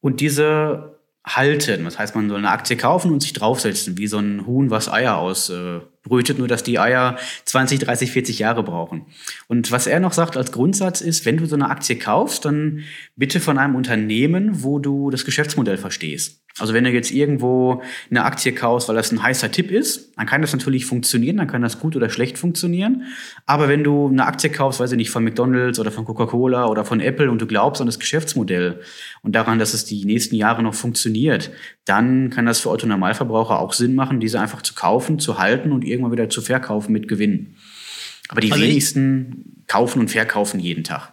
und 0.00 0.20
diese 0.20 0.93
halten. 1.24 1.84
Das 1.84 1.98
heißt, 1.98 2.14
man 2.14 2.28
soll 2.28 2.38
eine 2.38 2.50
Aktie 2.50 2.76
kaufen 2.76 3.10
und 3.10 3.20
sich 3.20 3.32
draufsetzen, 3.32 3.96
wie 3.96 4.06
so 4.06 4.18
ein 4.18 4.46
Huhn, 4.46 4.70
was 4.70 4.92
Eier 4.92 5.18
ausbrütet, 6.04 6.38
nur 6.38 6.48
dass 6.48 6.62
die 6.62 6.78
Eier 6.78 7.16
20, 7.44 7.80
30, 7.80 8.10
40 8.10 8.38
Jahre 8.38 8.62
brauchen. 8.62 9.06
Und 9.48 9.72
was 9.72 9.86
er 9.86 10.00
noch 10.00 10.12
sagt 10.12 10.36
als 10.36 10.52
Grundsatz 10.52 11.00
ist, 11.00 11.24
wenn 11.24 11.36
du 11.36 11.46
so 11.46 11.56
eine 11.56 11.70
Aktie 11.70 11.96
kaufst, 11.96 12.44
dann 12.44 12.80
bitte 13.16 13.40
von 13.40 13.58
einem 13.58 13.74
Unternehmen, 13.74 14.62
wo 14.62 14.78
du 14.78 15.10
das 15.10 15.24
Geschäftsmodell 15.24 15.78
verstehst. 15.78 16.44
Also 16.60 16.72
wenn 16.72 16.84
du 16.84 16.90
jetzt 16.90 17.10
irgendwo 17.10 17.82
eine 18.10 18.24
Aktie 18.24 18.52
kaufst, 18.52 18.88
weil 18.88 18.94
das 18.94 19.10
ein 19.10 19.20
heißer 19.20 19.50
Tipp 19.50 19.72
ist, 19.72 20.16
dann 20.16 20.26
kann 20.26 20.40
das 20.40 20.52
natürlich 20.52 20.86
funktionieren, 20.86 21.36
dann 21.36 21.48
kann 21.48 21.62
das 21.62 21.80
gut 21.80 21.96
oder 21.96 22.08
schlecht 22.10 22.38
funktionieren. 22.38 23.02
Aber 23.44 23.68
wenn 23.68 23.82
du 23.82 24.06
eine 24.06 24.24
Aktie 24.24 24.50
kaufst, 24.50 24.78
weiß 24.78 24.92
ich 24.92 24.96
nicht, 24.96 25.10
von 25.10 25.24
McDonald's 25.24 25.80
oder 25.80 25.90
von 25.90 26.04
Coca-Cola 26.04 26.66
oder 26.66 26.84
von 26.84 27.00
Apple 27.00 27.28
und 27.28 27.40
du 27.42 27.46
glaubst 27.46 27.80
an 27.80 27.88
das 27.88 27.98
Geschäftsmodell 27.98 28.80
und 29.22 29.34
daran, 29.34 29.58
dass 29.58 29.74
es 29.74 29.84
die 29.84 30.04
nächsten 30.04 30.36
Jahre 30.36 30.62
noch 30.62 30.74
funktioniert, 30.74 31.50
dann 31.86 32.30
kann 32.30 32.46
das 32.46 32.60
für 32.60 32.70
Otto 32.70 32.86
Normalverbraucher 32.86 33.58
auch 33.58 33.72
Sinn 33.72 33.96
machen, 33.96 34.20
diese 34.20 34.38
einfach 34.38 34.62
zu 34.62 34.74
kaufen, 34.74 35.18
zu 35.18 35.38
halten 35.38 35.72
und 35.72 35.84
irgendwann 35.94 36.12
wieder 36.12 36.28
zu 36.28 36.42
verkaufen 36.42 36.92
mit 36.92 37.08
Gewinn. 37.08 37.56
Aber 38.28 38.40
die 38.40 38.52
also 38.52 38.64
wenigsten 38.64 39.64
kaufen 39.66 40.00
und 40.00 40.10
verkaufen 40.10 40.60
jeden 40.60 40.84
Tag. 40.84 41.12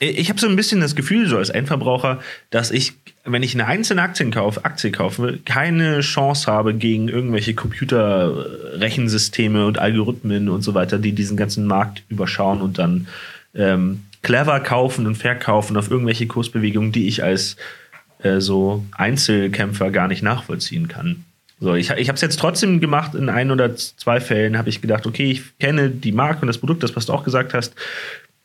Ich 0.00 0.28
habe 0.28 0.38
so 0.38 0.46
ein 0.46 0.54
bisschen 0.54 0.80
das 0.80 0.94
Gefühl, 0.94 1.26
so 1.26 1.38
als 1.38 1.50
Endverbraucher, 1.50 2.20
dass 2.50 2.70
ich, 2.70 2.92
wenn 3.24 3.42
ich 3.42 3.54
eine 3.54 3.66
einzelne 3.66 4.02
Aktien 4.02 4.30
kaufe, 4.30 4.64
Aktie 4.64 4.92
kaufe, 4.92 5.40
keine 5.44 5.98
Chance 6.00 6.48
habe 6.50 6.74
gegen 6.74 7.08
irgendwelche 7.08 7.54
Computerrechensysteme 7.54 9.66
und 9.66 9.78
Algorithmen 9.78 10.50
und 10.50 10.62
so 10.62 10.74
weiter, 10.74 10.98
die 10.98 11.12
diesen 11.12 11.36
ganzen 11.36 11.66
Markt 11.66 12.04
überschauen 12.08 12.60
und 12.60 12.78
dann 12.78 13.08
ähm, 13.56 14.02
clever 14.22 14.60
kaufen 14.60 15.08
und 15.08 15.16
verkaufen 15.16 15.76
auf 15.76 15.90
irgendwelche 15.90 16.28
Kursbewegungen, 16.28 16.92
die 16.92 17.08
ich 17.08 17.24
als 17.24 17.56
äh, 18.22 18.40
so 18.40 18.84
Einzelkämpfer 18.92 19.90
gar 19.90 20.06
nicht 20.06 20.22
nachvollziehen 20.22 20.86
kann. 20.86 21.24
So, 21.60 21.74
ich, 21.74 21.90
ich 21.90 22.08
habe 22.08 22.14
es 22.14 22.20
jetzt 22.20 22.38
trotzdem 22.38 22.80
gemacht. 22.80 23.14
In 23.14 23.28
ein 23.28 23.50
oder 23.50 23.74
zwei 23.74 24.20
Fällen 24.20 24.56
habe 24.56 24.68
ich 24.68 24.80
gedacht, 24.80 25.06
okay, 25.06 25.30
ich 25.30 25.58
kenne 25.58 25.90
die 25.90 26.12
Marke 26.12 26.42
und 26.42 26.46
das 26.48 26.58
Produkt, 26.58 26.82
das 26.82 26.94
was 26.94 27.06
du 27.06 27.12
auch 27.12 27.24
gesagt 27.24 27.54
hast. 27.54 27.74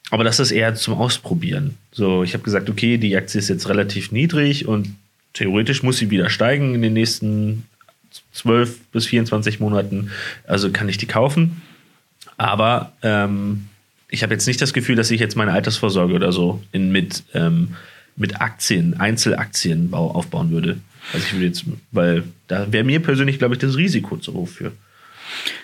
Aber 0.09 0.23
das 0.23 0.39
ist 0.39 0.51
eher 0.51 0.75
zum 0.75 0.95
Ausprobieren. 0.95 1.77
So, 1.91 2.23
ich 2.23 2.33
habe 2.33 2.43
gesagt, 2.43 2.69
okay, 2.69 2.97
die 2.97 3.15
Aktie 3.15 3.39
ist 3.39 3.49
jetzt 3.49 3.69
relativ 3.69 4.11
niedrig 4.11 4.67
und 4.67 4.95
theoretisch 5.33 5.83
muss 5.83 5.97
sie 5.97 6.09
wieder 6.09 6.29
steigen 6.29 6.75
in 6.75 6.81
den 6.81 6.93
nächsten 6.93 7.65
12 8.33 8.79
bis 8.91 9.07
24 9.07 9.59
Monaten. 9.59 10.11
Also 10.45 10.71
kann 10.71 10.89
ich 10.89 10.97
die 10.97 11.07
kaufen. 11.07 11.61
Aber 12.37 12.93
ähm, 13.01 13.67
ich 14.09 14.23
habe 14.23 14.33
jetzt 14.33 14.47
nicht 14.47 14.61
das 14.61 14.73
Gefühl, 14.73 14.95
dass 14.95 15.11
ich 15.11 15.19
jetzt 15.19 15.35
meine 15.35 15.53
Altersvorsorge 15.53 16.13
oder 16.13 16.31
so 16.31 16.61
in, 16.71 16.91
mit, 16.91 17.23
ähm, 17.33 17.75
mit 18.15 18.41
Aktien, 18.41 18.99
Einzelaktien 18.99 19.93
aufbauen 19.93 20.51
würde. 20.51 20.77
Also 21.11 21.25
ich 21.25 21.33
würde 21.33 21.45
jetzt, 21.47 21.65
weil 21.91 22.23
da 22.47 22.71
wäre 22.71 22.83
mir 22.83 23.01
persönlich, 23.01 23.39
glaube 23.39 23.55
ich, 23.55 23.59
das 23.59 23.75
Risiko 23.75 24.17
zu 24.17 24.33
hoch 24.33 24.47
für. 24.47 24.71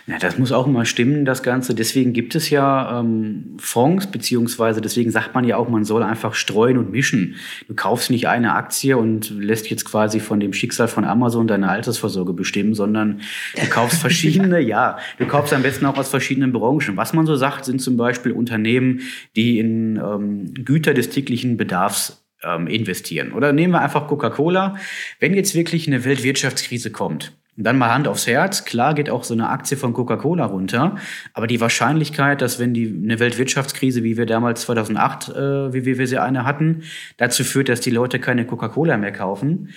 Ja, 0.07 0.17
das 0.17 0.37
muss 0.37 0.51
auch 0.51 0.65
immer 0.65 0.85
stimmen, 0.85 1.25
das 1.25 1.43
Ganze. 1.43 1.75
Deswegen 1.75 2.13
gibt 2.13 2.33
es 2.33 2.49
ja 2.49 2.99
ähm, 2.99 3.57
Fonds, 3.59 4.07
beziehungsweise 4.07 4.81
deswegen 4.81 5.11
sagt 5.11 5.35
man 5.35 5.45
ja 5.45 5.57
auch, 5.57 5.69
man 5.69 5.85
soll 5.85 6.03
einfach 6.03 6.33
streuen 6.33 6.77
und 6.77 6.91
mischen. 6.91 7.35
Du 7.67 7.75
kaufst 7.75 8.09
nicht 8.09 8.27
eine 8.27 8.53
Aktie 8.53 8.97
und 8.97 9.29
lässt 9.29 9.69
jetzt 9.69 9.85
quasi 9.85 10.19
von 10.19 10.39
dem 10.39 10.53
Schicksal 10.53 10.87
von 10.87 11.05
Amazon 11.05 11.47
deine 11.47 11.69
Altersvorsorge 11.69 12.33
bestimmen, 12.33 12.73
sondern 12.73 13.21
du 13.55 13.69
kaufst 13.69 13.97
verschiedene, 14.01 14.59
ja, 14.59 14.97
du 15.19 15.27
kaufst 15.27 15.53
am 15.53 15.61
besten 15.61 15.85
auch 15.85 15.97
aus 15.97 16.09
verschiedenen 16.09 16.51
Branchen. 16.51 16.97
Was 16.97 17.13
man 17.13 17.25
so 17.25 17.35
sagt, 17.35 17.65
sind 17.65 17.79
zum 17.79 17.97
Beispiel 17.97 18.31
Unternehmen, 18.31 19.01
die 19.35 19.59
in 19.59 19.97
ähm, 19.97 20.53
Güter 20.65 20.93
des 20.93 21.09
täglichen 21.09 21.57
Bedarfs 21.57 22.23
ähm, 22.43 22.67
investieren. 22.67 23.33
Oder 23.33 23.53
nehmen 23.53 23.73
wir 23.73 23.81
einfach 23.81 24.07
Coca-Cola. 24.07 24.75
Wenn 25.19 25.33
jetzt 25.33 25.55
wirklich 25.55 25.87
eine 25.87 26.05
Weltwirtschaftskrise 26.05 26.91
kommt, 26.91 27.33
dann 27.61 27.77
mal 27.77 27.93
Hand 27.93 28.07
aufs 28.07 28.25
Herz, 28.25 28.63
klar 28.63 28.93
geht 28.93 29.09
auch 29.09 29.25
so 29.25 29.33
eine 29.33 29.49
Aktie 29.49 29.75
von 29.75 29.93
Coca-Cola 29.93 30.45
runter, 30.45 30.95
aber 31.33 31.45
die 31.45 31.59
Wahrscheinlichkeit, 31.59 32.41
dass 32.41 32.57
wenn 32.57 32.73
die 32.73 32.87
eine 32.87 33.19
Weltwirtschaftskrise, 33.19 34.03
wie 34.03 34.17
wir 34.17 34.25
damals 34.25 34.61
2008, 34.61 35.29
äh, 35.29 35.73
wie 35.73 35.97
wir 35.97 36.07
sie 36.07 36.21
eine 36.21 36.45
hatten, 36.45 36.83
dazu 37.17 37.43
führt, 37.43 37.67
dass 37.67 37.81
die 37.81 37.89
Leute 37.89 38.19
keine 38.19 38.45
Coca-Cola 38.45 38.97
mehr 38.97 39.11
kaufen, 39.11 39.73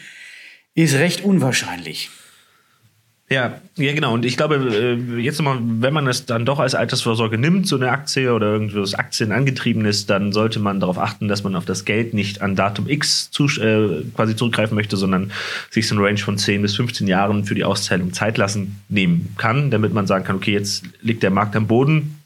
ist 0.75 0.95
recht 0.95 1.25
unwahrscheinlich. 1.25 2.11
Ja, 3.33 3.61
ja, 3.77 3.95
genau. 3.95 4.13
Und 4.13 4.27
ich 4.27 4.37
glaube, 4.37 4.57
äh, 4.57 5.21
jetzt 5.21 5.39
nochmal, 5.39 5.59
wenn 5.63 5.95
man 5.95 6.07
es 6.07 6.27
dann 6.27 6.45
doch 6.45 6.59
als 6.59 6.75
Altersvorsorge 6.75 7.39
nimmt, 7.39 7.67
so 7.67 7.77
eine 7.77 7.91
Aktie 7.91 8.33
oder 8.33 8.49
irgendwas 8.49 8.95
Aktien 8.95 9.33
angetrieben 9.33 9.87
ist, 9.87 10.11
dann 10.11 10.33
sollte 10.33 10.61
man 10.61 10.81
darauf 10.81 10.99
achten, 10.99 11.29
dass 11.29 11.43
man 11.43 11.57
auf 11.57 11.65
das 11.65 11.87
Geld 11.87 12.13
nicht 12.13 12.43
an 12.43 12.57
Datum 12.57 12.89
X 12.89 13.31
zu, 13.31 13.47
äh, 13.47 14.05
quasi 14.15 14.37
zurückgreifen 14.37 14.75
möchte, 14.75 14.99
sondern 14.99 15.33
sich 15.71 15.89
so 15.89 15.95
eine 15.95 16.05
Range 16.05 16.19
von 16.19 16.37
10 16.37 16.61
bis 16.61 16.77
15 16.77 17.07
Jahren 17.09 17.45
für 17.45 17.55
die 17.55 17.65
Auszahlung 17.65 18.13
Zeit 18.13 18.37
lassen 18.37 18.81
nehmen 18.91 19.35
kann, 19.39 19.71
damit 19.71 19.95
man 19.95 20.07
sagen 20.07 20.25
kann, 20.25 20.37
okay, 20.37 20.53
jetzt 20.53 20.85
liegt 21.01 21.23
der 21.23 21.31
Markt 21.31 21.57
am 21.57 21.67
Boden, 21.67 22.19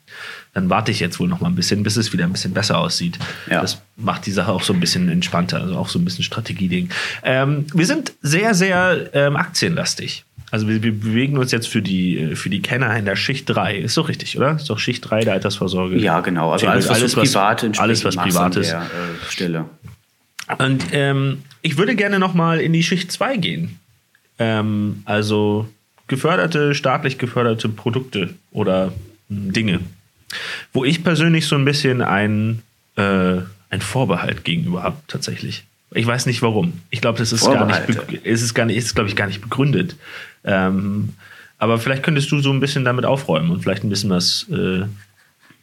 dann 0.55 0.71
warte 0.71 0.91
ich 0.91 1.01
jetzt 1.01 1.21
wohl 1.21 1.29
noch 1.29 1.41
mal 1.41 1.49
ein 1.49 1.55
bisschen, 1.55 1.83
bis 1.83 1.97
es 1.97 2.13
wieder 2.13 2.25
ein 2.25 2.33
bisschen 2.33 2.55
besser 2.55 2.79
aussieht. 2.79 3.19
Ja. 3.49 3.61
Das 3.61 3.83
macht 3.97 4.27
die 4.27 4.33
Sache 4.33 4.51
auch 4.51 4.63
so 4.63 4.73
ein 4.73 4.81
bisschen 4.81 5.09
entspannter, 5.09 5.61
also 5.61 5.77
auch 5.77 5.89
so 5.89 5.99
ein 5.99 6.05
bisschen 6.05 6.25
Strategieding. 6.25 6.89
Ähm, 7.23 7.67
wir 7.73 7.87
sind 7.87 8.15
sehr, 8.23 8.55
sehr 8.55 9.11
ähm, 9.13 9.37
aktienlastig. 9.37 10.26
Also 10.51 10.69
wir, 10.69 10.83
wir, 10.83 10.93
bewegen 10.93 11.39
uns 11.39 11.51
jetzt 11.51 11.67
für 11.67 11.83
die, 11.83 12.37
für 12.37 12.51
die 12.51 12.63
Kenner 12.63 12.97
in 12.97 13.05
der 13.05 13.17
Schicht 13.17 13.49
3. 13.49 13.79
Ist 13.79 13.97
doch 13.97 14.09
richtig, 14.09 14.37
oder? 14.37 14.55
Ist 14.57 14.71
doch 14.71 14.79
Schicht 14.79 15.09
3 15.09 15.23
der 15.23 15.33
Altersvorsorge. 15.35 15.97
Ja, 15.99 16.21
genau. 16.21 16.53
Also 16.53 16.69
alles, 16.69 16.89
was 16.89 16.99
alles, 16.99 17.17
was, 17.17 17.33
privat 17.33 17.81
alles, 17.81 18.05
was 18.05 18.17
privat 18.17 18.57
ist. 18.57 18.71
Der, 18.71 18.83
äh, 18.83 19.31
Stelle. 19.31 19.65
Und 20.59 20.87
ähm, 20.93 21.43
ich 21.63 21.79
würde 21.79 21.97
gerne 21.97 22.19
noch 22.21 22.35
mal 22.35 22.61
in 22.61 22.73
die 22.73 22.85
Schicht 22.85 23.11
2 23.11 23.37
gehen. 23.39 23.81
Ähm, 24.39 25.03
also 25.05 25.69
geförderte, 26.07 26.75
staatlich 26.75 27.19
geförderte 27.19 27.69
Produkte 27.69 28.35
oder 28.53 28.93
hm, 29.29 29.53
Dinge. 29.53 29.81
Wo 30.73 30.85
ich 30.85 31.03
persönlich 31.03 31.47
so 31.47 31.57
ein 31.57 31.65
bisschen 31.65 32.03
ein, 32.03 32.63
äh, 32.97 33.39
ein 33.71 33.81
Vorbehalt 33.81 34.45
gegenüber 34.45 34.83
habe, 34.83 34.97
tatsächlich. 35.09 35.65
Ich 35.93 36.07
weiß 36.07 36.27
nicht 36.27 36.43
warum. 36.43 36.81
Ich 36.91 37.01
glaube, 37.01 37.19
das 37.19 37.33
ist 37.33 37.45
gar 37.45 37.67
nicht, 37.67 38.25
ist 38.25 38.43
es 38.43 38.55
gar 38.55 38.67
nicht, 38.67 38.77
ist 38.77 38.95
glaube 38.95 39.09
ich 39.09 39.17
gar 39.17 39.27
nicht 39.27 39.41
begründet. 39.41 39.97
Ähm, 40.45 41.11
aber 41.59 41.79
vielleicht 41.79 42.03
könntest 42.03 42.31
du 42.31 42.41
so 42.41 42.53
ein 42.53 42.61
bisschen 42.61 42.85
damit 42.85 43.05
aufräumen 43.05 43.51
und 43.51 43.63
vielleicht 43.63 43.85
ein 43.85 43.89
bisschen 43.89 44.11
was, 44.11 44.47
äh, 44.51 44.83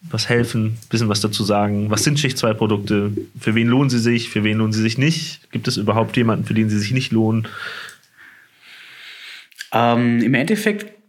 was 0.10 0.28
helfen, 0.28 0.66
ein 0.66 0.78
bisschen 0.90 1.10
was 1.10 1.22
dazu 1.22 1.44
sagen. 1.44 1.90
Was 1.92 2.04
sind 2.04 2.20
Schicht 2.20 2.38
2 2.38 2.54
Produkte? 2.54 3.12
Für 3.40 3.56
wen 3.56 3.68
lohnen 3.68 3.90
sie 3.90 4.00
sich? 4.00 4.30
Für 4.30 4.44
wen 4.44 4.58
lohnen 4.58 4.74
sie 4.74 4.82
sich 4.82 4.98
nicht? 4.98 5.52
Gibt 5.52 5.68
es 5.68 5.78
überhaupt 5.78 6.18
jemanden, 6.18 6.46
für 6.46 6.54
den 6.54 6.70
sie 6.70 6.80
sich 6.80 6.92
nicht 6.92 7.12
lohnen? 7.12 7.48
Ähm, 9.72 10.22
Im 10.22 10.34
Endeffekt 10.34 11.03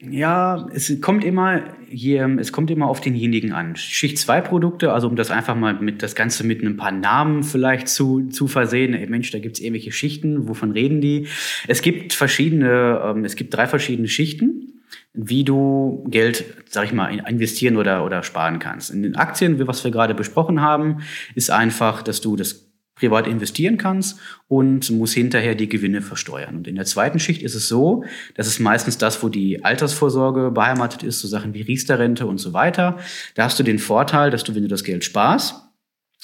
ja, 0.00 0.68
es 0.72 1.00
kommt 1.00 1.24
immer 1.24 1.74
hier, 1.88 2.24
es 2.38 2.52
kommt 2.52 2.70
immer 2.70 2.86
auf 2.86 3.00
denjenigen 3.00 3.52
an. 3.52 3.74
Schicht 3.74 4.18
2 4.18 4.42
Produkte, 4.42 4.92
also 4.92 5.08
um 5.08 5.16
das 5.16 5.32
einfach 5.32 5.56
mal 5.56 5.74
mit 5.74 6.04
das 6.04 6.14
Ganze 6.14 6.46
mit 6.46 6.62
ein 6.62 6.76
paar 6.76 6.92
Namen 6.92 7.42
vielleicht 7.42 7.88
zu, 7.88 8.28
zu 8.28 8.46
versehen. 8.46 8.94
Ey, 8.94 9.08
Mensch, 9.08 9.32
da 9.32 9.40
gibt's 9.40 9.58
irgendwelche 9.58 9.90
Schichten, 9.90 10.46
wovon 10.48 10.70
reden 10.70 11.00
die? 11.00 11.26
Es 11.66 11.82
gibt 11.82 12.12
verschiedene, 12.12 13.02
ähm, 13.04 13.24
es 13.24 13.34
gibt 13.34 13.54
drei 13.54 13.66
verschiedene 13.66 14.06
Schichten, 14.06 14.82
wie 15.14 15.42
du 15.42 16.04
Geld, 16.08 16.44
sag 16.68 16.84
ich 16.84 16.92
mal, 16.92 17.08
investieren 17.28 17.76
oder, 17.76 18.04
oder 18.04 18.22
sparen 18.22 18.60
kannst. 18.60 18.90
In 18.90 19.02
den 19.02 19.16
Aktien, 19.16 19.66
was 19.66 19.82
wir 19.82 19.90
gerade 19.90 20.14
besprochen 20.14 20.60
haben, 20.60 20.98
ist 21.34 21.50
einfach, 21.50 22.02
dass 22.02 22.20
du 22.20 22.36
das 22.36 22.67
privat 22.98 23.26
investieren 23.26 23.78
kannst 23.78 24.18
und 24.48 24.90
muss 24.90 25.12
hinterher 25.12 25.54
die 25.54 25.68
Gewinne 25.68 26.02
versteuern. 26.02 26.56
Und 26.56 26.68
in 26.68 26.76
der 26.76 26.84
zweiten 26.84 27.18
Schicht 27.18 27.42
ist 27.42 27.54
es 27.54 27.68
so, 27.68 28.04
dass 28.34 28.46
es 28.46 28.58
meistens 28.58 28.98
das, 28.98 29.22
wo 29.22 29.28
die 29.28 29.64
Altersvorsorge 29.64 30.50
beheimatet 30.50 31.02
ist, 31.02 31.20
so 31.20 31.28
Sachen 31.28 31.54
wie 31.54 31.62
Riester-Rente 31.62 32.26
und 32.26 32.38
so 32.38 32.52
weiter. 32.52 32.98
Da 33.34 33.44
hast 33.44 33.58
du 33.58 33.62
den 33.62 33.78
Vorteil, 33.78 34.30
dass 34.30 34.44
du, 34.44 34.54
wenn 34.54 34.62
du 34.62 34.68
das 34.68 34.84
Geld 34.84 35.04
sparst, 35.04 35.67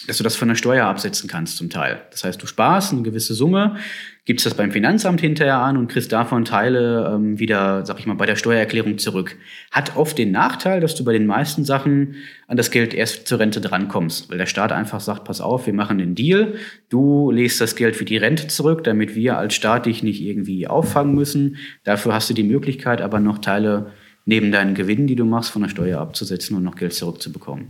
dass 0.09 0.17
du 0.19 0.25
das 0.25 0.35
von 0.35 0.49
der 0.49 0.57
Steuer 0.57 0.87
absetzen 0.87 1.29
kannst 1.29 1.57
zum 1.57 1.71
Teil. 1.71 2.03
Das 2.11 2.25
heißt, 2.25 2.43
du 2.43 2.47
sparst 2.47 2.93
eine 2.93 3.03
gewisse 3.03 3.33
Summe, 3.33 3.77
gibst 4.25 4.45
das 4.45 4.55
beim 4.55 4.73
Finanzamt 4.73 5.21
hinterher 5.21 5.59
an 5.59 5.77
und 5.77 5.87
kriegst 5.87 6.11
davon 6.11 6.45
Teile 6.45 7.13
ähm, 7.15 7.39
wieder, 7.39 7.87
sag 7.87 8.01
ich 8.01 8.07
mal, 8.07 8.15
bei 8.15 8.27
der 8.27 8.35
Steuererklärung 8.35 8.99
zurück. 8.99 9.37
Hat 9.71 9.97
oft 9.97 10.19
den 10.19 10.33
Nachteil, 10.33 10.81
dass 10.81 10.97
du 10.97 11.05
bei 11.05 11.13
den 11.13 11.27
meisten 11.27 11.65
Sachen 11.65 12.17
an 12.49 12.57
das 12.57 12.73
Geld 12.73 12.93
erst 12.93 13.29
zur 13.29 13.39
Rente 13.39 13.61
drankommst, 13.61 14.31
weil 14.31 14.39
der 14.39 14.47
Staat 14.47 14.73
einfach 14.73 15.01
sagt, 15.01 15.25
pass 15.25 15.41
auf, 15.41 15.67
wir 15.67 15.75
machen 15.75 15.99
den 15.99 16.17
Deal, 16.17 16.55
du 16.89 17.31
legst 17.31 17.61
das 17.61 17.77
Geld 17.77 17.95
für 17.95 18.05
die 18.05 18.17
Rente 18.17 18.49
zurück, 18.49 18.83
damit 18.83 19.15
wir 19.15 19.39
als 19.39 19.55
Staat 19.55 19.87
dich 19.87 20.03
nicht 20.03 20.21
irgendwie 20.21 20.67
auffangen 20.67 21.15
müssen. 21.15 21.57
Dafür 21.85 22.15
hast 22.15 22.29
du 22.29 22.35
die 22.35 22.43
Möglichkeit, 22.43 23.01
aber 23.01 23.21
noch 23.21 23.39
Teile 23.39 23.93
neben 24.27 24.51
deinen 24.51 24.75
Gewinnen, 24.75 25.07
die 25.07 25.17
du 25.17 25.25
machst, 25.25 25.51
von 25.51 25.63
der 25.63 25.69
Steuer 25.69 26.01
abzusetzen 26.01 26.57
und 26.57 26.65
noch 26.65 26.77
Geld 26.77 26.95
zurückzubekommen. 26.95 27.69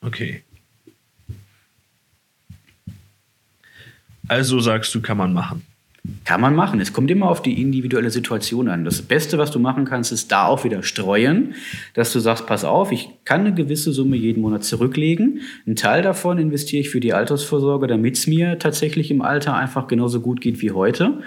Okay. 0.00 0.44
Also 4.28 4.60
sagst 4.60 4.94
du, 4.94 5.02
kann 5.02 5.18
man 5.18 5.32
machen. 5.32 5.62
Kann 6.24 6.42
man 6.42 6.54
machen. 6.54 6.80
Es 6.80 6.92
kommt 6.92 7.10
immer 7.10 7.30
auf 7.30 7.40
die 7.40 7.62
individuelle 7.62 8.10
Situation 8.10 8.68
an. 8.68 8.84
Das 8.84 9.00
Beste, 9.00 9.38
was 9.38 9.50
du 9.50 9.58
machen 9.58 9.86
kannst, 9.86 10.12
ist 10.12 10.30
da 10.30 10.46
auch 10.46 10.62
wieder 10.62 10.82
streuen, 10.82 11.54
dass 11.94 12.12
du 12.12 12.20
sagst, 12.20 12.46
pass 12.46 12.62
auf, 12.62 12.92
ich 12.92 13.08
kann 13.24 13.40
eine 13.40 13.54
gewisse 13.54 13.90
Summe 13.90 14.16
jeden 14.16 14.42
Monat 14.42 14.64
zurücklegen. 14.64 15.40
Ein 15.66 15.76
Teil 15.76 16.02
davon 16.02 16.36
investiere 16.36 16.82
ich 16.82 16.90
für 16.90 17.00
die 17.00 17.14
Altersvorsorge, 17.14 17.86
damit 17.86 18.18
es 18.18 18.26
mir 18.26 18.58
tatsächlich 18.58 19.10
im 19.10 19.22
Alter 19.22 19.56
einfach 19.56 19.86
genauso 19.86 20.20
gut 20.20 20.42
geht 20.42 20.60
wie 20.60 20.72
heute. 20.72 21.22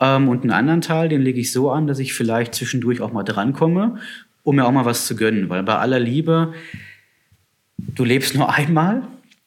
Ähm, 0.00 0.28
und 0.28 0.42
einen 0.42 0.52
anderen 0.52 0.80
Teil, 0.80 1.10
den 1.10 1.20
lege 1.20 1.40
ich 1.40 1.52
so 1.52 1.70
an, 1.70 1.86
dass 1.86 1.98
ich 1.98 2.14
vielleicht 2.14 2.54
zwischendurch 2.54 3.02
auch 3.02 3.12
mal 3.12 3.24
drankomme, 3.24 3.98
um 4.44 4.56
mir 4.56 4.64
auch 4.64 4.72
mal 4.72 4.86
was 4.86 5.06
zu 5.06 5.14
gönnen. 5.14 5.50
Weil 5.50 5.62
bei 5.62 5.76
aller 5.76 6.00
Liebe, 6.00 6.54
du 7.94 8.04
lebst 8.04 8.34
nur 8.34 8.54
einmal 8.54 9.02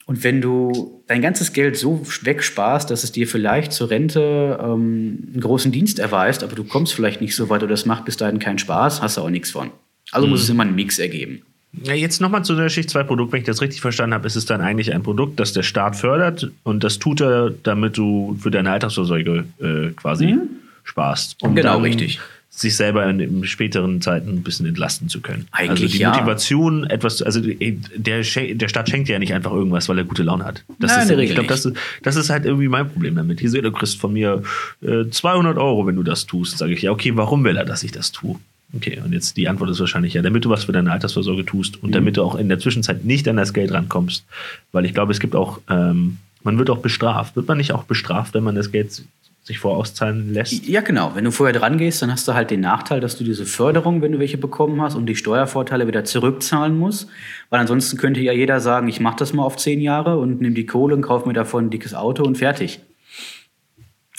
und 0.05 0.23
wenn 0.23 0.41
du 0.41 0.94
dein 1.07 1.21
ganzes 1.21 1.53
Geld 1.53 1.77
so 1.77 2.05
wegsparst, 2.21 2.89
dass 2.89 3.03
es 3.03 3.11
dir 3.11 3.27
vielleicht 3.27 3.73
zur 3.73 3.89
Rente 3.89 4.59
ähm, 4.61 5.29
einen 5.33 5.41
großen 5.41 5.71
Dienst 5.71 5.99
erweist, 5.99 6.43
aber 6.43 6.55
du 6.55 6.63
kommst 6.63 6.93
vielleicht 6.93 7.21
nicht 7.21 7.35
so 7.35 7.49
weit 7.49 7.63
oder 7.63 7.73
es 7.73 7.85
macht 7.85 8.05
bis 8.05 8.17
dahin 8.17 8.39
keinen 8.39 8.57
Spaß, 8.57 9.01
hast 9.01 9.17
du 9.17 9.21
auch 9.21 9.29
nichts 9.29 9.51
von. 9.51 9.71
Also 10.11 10.27
mhm. 10.27 10.31
muss 10.31 10.43
es 10.43 10.49
immer 10.49 10.63
einen 10.63 10.75
Mix 10.75 10.99
ergeben. 10.99 11.41
Ja, 11.83 11.93
jetzt 11.93 12.21
nochmal 12.21 12.45
zu 12.45 12.55
der 12.55 12.69
Schicht 12.69 12.89
2 12.89 13.03
Produkt. 13.03 13.33
Wenn 13.33 13.41
ich 13.41 13.45
das 13.45 13.61
richtig 13.61 13.81
verstanden 13.81 14.13
habe, 14.13 14.25
ist 14.25 14.37
es 14.37 14.45
dann 14.45 14.61
eigentlich 14.61 14.93
ein 14.93 15.03
Produkt, 15.03 15.39
das 15.39 15.51
der 15.51 15.63
Staat 15.63 15.97
fördert 15.97 16.49
und 16.63 16.83
das 16.83 16.99
tut 16.99 17.21
er, 17.21 17.51
damit 17.63 17.97
du 17.97 18.37
für 18.39 18.49
deine 18.49 18.71
Altersvorsorge 18.71 19.45
äh, 19.59 19.91
quasi 19.91 20.27
mhm. 20.27 20.49
sparst. 20.83 21.41
Um 21.43 21.53
genau, 21.53 21.79
richtig 21.79 22.19
sich 22.55 22.77
selber 22.77 23.07
in, 23.09 23.19
in, 23.19 23.43
späteren 23.45 24.01
Zeiten 24.01 24.29
ein 24.29 24.43
bisschen 24.43 24.65
entlasten 24.65 25.09
zu 25.09 25.19
können. 25.19 25.47
Eigentlich 25.51 25.83
also 25.83 25.97
die 25.97 26.01
ja. 26.01 26.11
Motivation, 26.11 26.85
etwas, 26.85 27.21
also 27.21 27.41
der, 27.41 28.21
der 28.21 28.69
Staat 28.69 28.89
schenkt 28.89 29.09
ja 29.09 29.19
nicht 29.19 29.33
einfach 29.33 29.51
irgendwas, 29.51 29.89
weil 29.89 29.97
er 29.97 30.05
gute 30.05 30.23
Laune 30.23 30.45
hat. 30.45 30.63
Das 30.79 30.91
Nein, 30.95 31.09
ist, 31.09 31.19
ich 31.19 31.33
glaube, 31.33 31.49
das, 31.49 31.65
ist, 31.65 31.75
das 32.03 32.15
ist 32.15 32.29
halt 32.29 32.45
irgendwie 32.45 32.69
mein 32.69 32.89
Problem 32.89 33.15
damit. 33.15 33.41
Hier, 33.41 33.61
du 33.61 33.71
kriegst 33.73 33.99
von 33.99 34.13
mir 34.13 34.41
äh, 34.81 35.09
200 35.09 35.57
Euro, 35.57 35.85
wenn 35.85 35.97
du 35.97 36.03
das 36.03 36.25
tust. 36.25 36.57
Sage 36.57 36.73
ich, 36.73 36.81
ja, 36.81 36.91
okay, 36.91 37.11
warum 37.15 37.43
will 37.43 37.57
er, 37.57 37.65
dass 37.65 37.83
ich 37.83 37.91
das 37.91 38.13
tue? 38.13 38.39
Okay, 38.73 39.01
und 39.03 39.11
jetzt 39.11 39.35
die 39.35 39.49
Antwort 39.49 39.69
ist 39.69 39.79
wahrscheinlich 39.81 40.13
ja, 40.13 40.21
damit 40.21 40.45
du 40.45 40.49
was 40.49 40.63
für 40.63 40.71
deine 40.71 40.91
Altersvorsorge 40.91 41.45
tust 41.45 41.81
und 41.83 41.89
mhm. 41.89 41.93
damit 41.93 42.17
du 42.17 42.23
auch 42.23 42.35
in 42.35 42.47
der 42.47 42.59
Zwischenzeit 42.59 43.03
nicht 43.03 43.27
an 43.27 43.35
das 43.35 43.53
Geld 43.53 43.71
rankommst. 43.71 44.25
Weil 44.71 44.85
ich 44.85 44.93
glaube, 44.93 45.11
es 45.11 45.19
gibt 45.19 45.35
auch, 45.35 45.59
ähm, 45.69 46.17
man 46.43 46.57
wird 46.57 46.69
auch 46.69 46.79
bestraft. 46.79 47.35
Wird 47.35 47.47
man 47.49 47.57
nicht 47.57 47.73
auch 47.73 47.83
bestraft, 47.83 48.33
wenn 48.33 48.43
man 48.43 48.55
das 48.55 48.71
Geld 48.71 49.03
sich 49.45 49.59
vorauszahlen 49.59 50.33
lässt. 50.33 50.67
Ja, 50.67 50.81
genau. 50.81 51.11
Wenn 51.13 51.23
du 51.23 51.29
vorher 51.29 51.57
dran 51.57 51.77
gehst, 51.77 52.01
dann 52.01 52.11
hast 52.11 52.27
du 52.27 52.33
halt 52.33 52.49
den 52.49 52.61
Nachteil, 52.61 52.99
dass 52.99 53.15
du 53.15 53.23
diese 53.23 53.45
Förderung, 53.45 54.01
wenn 54.01 54.11
du 54.11 54.17
welche 54.17 54.39
bekommen 54.39 54.81
hast, 54.81 54.95
und 54.95 55.05
die 55.05 55.15
Steuervorteile 55.15 55.87
wieder 55.87 56.03
zurückzahlen 56.03 56.75
musst. 56.75 57.07
Weil 57.51 57.59
ansonsten 57.59 57.97
könnte 57.97 58.21
ja 58.21 58.33
jeder 58.33 58.59
sagen, 58.59 58.87
ich 58.87 58.99
mache 58.99 59.17
das 59.17 59.33
mal 59.33 59.43
auf 59.43 59.55
zehn 59.57 59.81
Jahre 59.81 60.17
und 60.17 60.41
nehme 60.41 60.55
die 60.55 60.65
Kohle 60.65 60.95
und 60.95 61.03
kaufe 61.03 61.27
mir 61.27 61.35
davon 61.35 61.65
ein 61.65 61.69
dickes 61.69 61.93
Auto 61.93 62.23
und 62.23 62.39
fertig. 62.39 62.79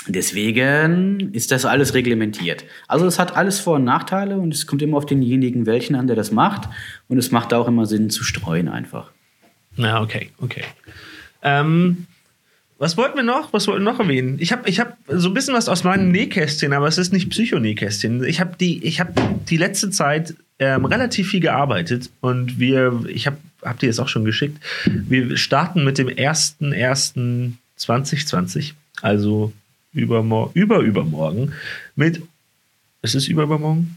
Deswegen 0.06 1.32
ist 1.32 1.50
das 1.50 1.64
alles 1.64 1.94
reglementiert. 1.94 2.64
Also 2.86 3.06
es 3.06 3.18
hat 3.18 3.36
alles 3.36 3.58
Vor- 3.58 3.76
und 3.76 3.84
Nachteile 3.84 4.38
und 4.38 4.54
es 4.54 4.68
kommt 4.68 4.80
immer 4.80 4.98
auf 4.98 5.06
denjenigen 5.06 5.66
welchen 5.66 5.96
an, 5.96 6.06
der 6.06 6.14
das 6.14 6.30
macht. 6.30 6.68
Und 7.08 7.18
es 7.18 7.32
macht 7.32 7.52
auch 7.52 7.66
immer 7.66 7.86
Sinn 7.86 8.10
zu 8.10 8.22
streuen 8.22 8.68
einfach. 8.68 9.10
Ja, 9.74 10.00
okay, 10.00 10.30
okay. 10.38 10.62
Ähm, 11.42 12.06
was 12.78 12.96
wollten 12.96 13.16
wir 13.16 13.22
noch? 13.22 13.52
Was 13.52 13.68
wollten 13.68 13.84
wir 13.84 13.92
noch 13.92 14.00
erwähnen? 14.00 14.38
Ich 14.38 14.52
habe 14.52 14.68
ich 14.68 14.80
hab 14.80 14.96
so 15.08 15.28
ein 15.28 15.34
bisschen 15.34 15.54
was 15.54 15.68
aus 15.68 15.84
meinem 15.84 16.10
Nähkästchen, 16.10 16.72
aber 16.72 16.88
es 16.88 16.98
ist 16.98 17.12
nicht 17.12 17.30
Psychonähkästchen. 17.30 18.24
Ich 18.24 18.40
habe 18.40 18.56
die, 18.58 18.84
ich 18.84 18.98
hab 19.00 19.14
die 19.46 19.56
letzte 19.56 19.90
Zeit 19.90 20.34
ähm, 20.58 20.84
relativ 20.84 21.30
viel 21.30 21.40
gearbeitet 21.40 22.10
und 22.20 22.58
wir, 22.58 23.04
ich 23.08 23.26
habe 23.26 23.38
hab 23.62 23.78
dir 23.78 23.86
jetzt 23.86 23.98
auch 23.98 24.08
schon 24.08 24.24
geschickt, 24.24 24.58
wir 24.84 25.36
starten 25.36 25.84
mit 25.84 25.98
dem 25.98 26.08
1.1.2020, 26.08 28.72
also 29.02 29.52
übermor 29.92 30.50
über 30.54 30.80
übermorgen, 30.80 31.52
mit, 31.94 32.22
ist 33.02 33.14
es 33.14 33.28
über 33.28 33.44
übermorgen? 33.44 33.96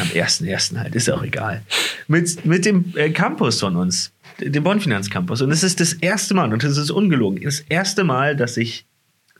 Am 0.00 0.08
1.1. 0.08 0.78
halt, 0.78 0.94
ist 0.94 1.10
auch 1.10 1.22
egal. 1.22 1.62
Mit, 2.08 2.44
mit 2.44 2.64
dem 2.64 2.92
äh, 2.96 3.10
Campus 3.10 3.60
von 3.60 3.76
uns, 3.76 4.12
dem 4.40 4.64
Bonn-Finanzcampus. 4.64 5.42
Und 5.42 5.50
es 5.50 5.62
ist 5.62 5.80
das 5.80 5.92
erste 5.92 6.34
Mal, 6.34 6.52
und 6.52 6.64
es 6.64 6.76
ist 6.76 6.90
ungelogen, 6.90 7.42
das 7.42 7.60
erste 7.60 8.04
Mal, 8.04 8.34
dass 8.34 8.56
ich 8.56 8.86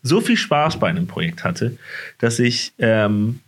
so 0.02 0.20
viel 0.20 0.36
Spaß 0.36 0.78
bei 0.78 0.88
einem 0.88 1.06
Projekt 1.06 1.44
hatte, 1.44 1.78
dass 2.18 2.38
ich 2.38 2.72
ähm, 2.78 3.40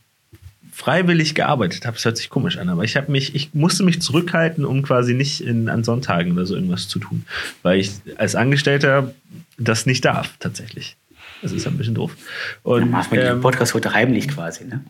freiwillig 0.73 1.35
gearbeitet 1.35 1.87
habe. 1.87 1.97
Das 1.97 2.05
hört 2.05 2.17
sich 2.17 2.29
komisch 2.29 2.59
an, 2.59 2.69
aber 2.69 2.85
ich 2.85 2.97
habe 2.97 3.12
mich, 3.12 3.35
ich 3.35 3.55
musste 3.55 3.83
mich 3.83 4.03
zurückhalten, 4.03 4.65
um 4.65 4.83
quasi 4.83 5.15
nicht 5.15 5.41
in, 5.41 5.69
an 5.69 5.85
Sonntagen 5.85 6.33
oder 6.33 6.45
so 6.45 6.55
irgendwas 6.55 6.88
zu 6.88 6.99
tun, 6.99 7.25
weil 7.62 7.81
ich 7.81 7.93
als 8.17 8.35
Angestellter 8.35 9.15
das 9.59 9.87
nicht 9.87 10.05
darf, 10.05 10.35
tatsächlich. 10.38 10.97
Das 11.43 11.53
ist 11.53 11.67
ein 11.67 11.76
bisschen 11.76 11.95
doof. 11.95 12.17
Und, 12.62 12.81
Dann 12.81 12.91
macht 12.91 13.11
man 13.11 13.21
den 13.21 13.33
ähm, 13.33 13.41
Podcast 13.41 13.75
heute 13.75 13.93
heimlich 13.93 14.29
quasi, 14.29 14.65
ne? 14.65 14.83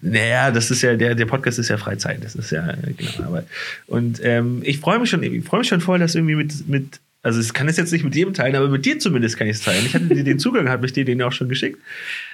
Naja, 0.00 0.50
das 0.50 0.70
ist 0.70 0.82
ja, 0.82 0.96
der, 0.96 1.14
der 1.14 1.26
Podcast 1.26 1.58
ist 1.58 1.68
ja 1.68 1.76
Freizeit. 1.76 2.24
Das 2.24 2.34
ist 2.34 2.50
ja, 2.50 2.74
genau, 2.96 3.26
Arbeit. 3.26 3.46
Und 3.86 4.20
ähm, 4.22 4.62
ich 4.64 4.78
freue 4.78 4.98
mich 4.98 5.10
schon, 5.10 5.22
ich 5.22 5.44
freue 5.44 5.60
mich 5.60 5.68
schon 5.68 5.80
voll, 5.80 5.98
dass 5.98 6.14
irgendwie 6.14 6.34
mit, 6.34 6.68
mit, 6.68 7.00
also 7.22 7.40
ich 7.40 7.52
kann 7.52 7.68
es 7.68 7.76
jetzt 7.76 7.92
nicht 7.92 8.04
mit 8.04 8.14
jedem 8.14 8.34
teilen, 8.34 8.56
aber 8.56 8.68
mit 8.68 8.84
dir 8.84 8.98
zumindest 8.98 9.36
kann 9.36 9.46
ich 9.46 9.56
es 9.56 9.62
teilen. 9.62 9.84
Ich 9.86 9.94
hatte 9.94 10.06
dir 10.06 10.24
den 10.24 10.38
Zugang, 10.38 10.68
habe 10.68 10.86
ich 10.86 10.92
dir 10.92 11.04
den 11.04 11.22
auch 11.22 11.32
schon 11.32 11.48
geschickt. 11.48 11.78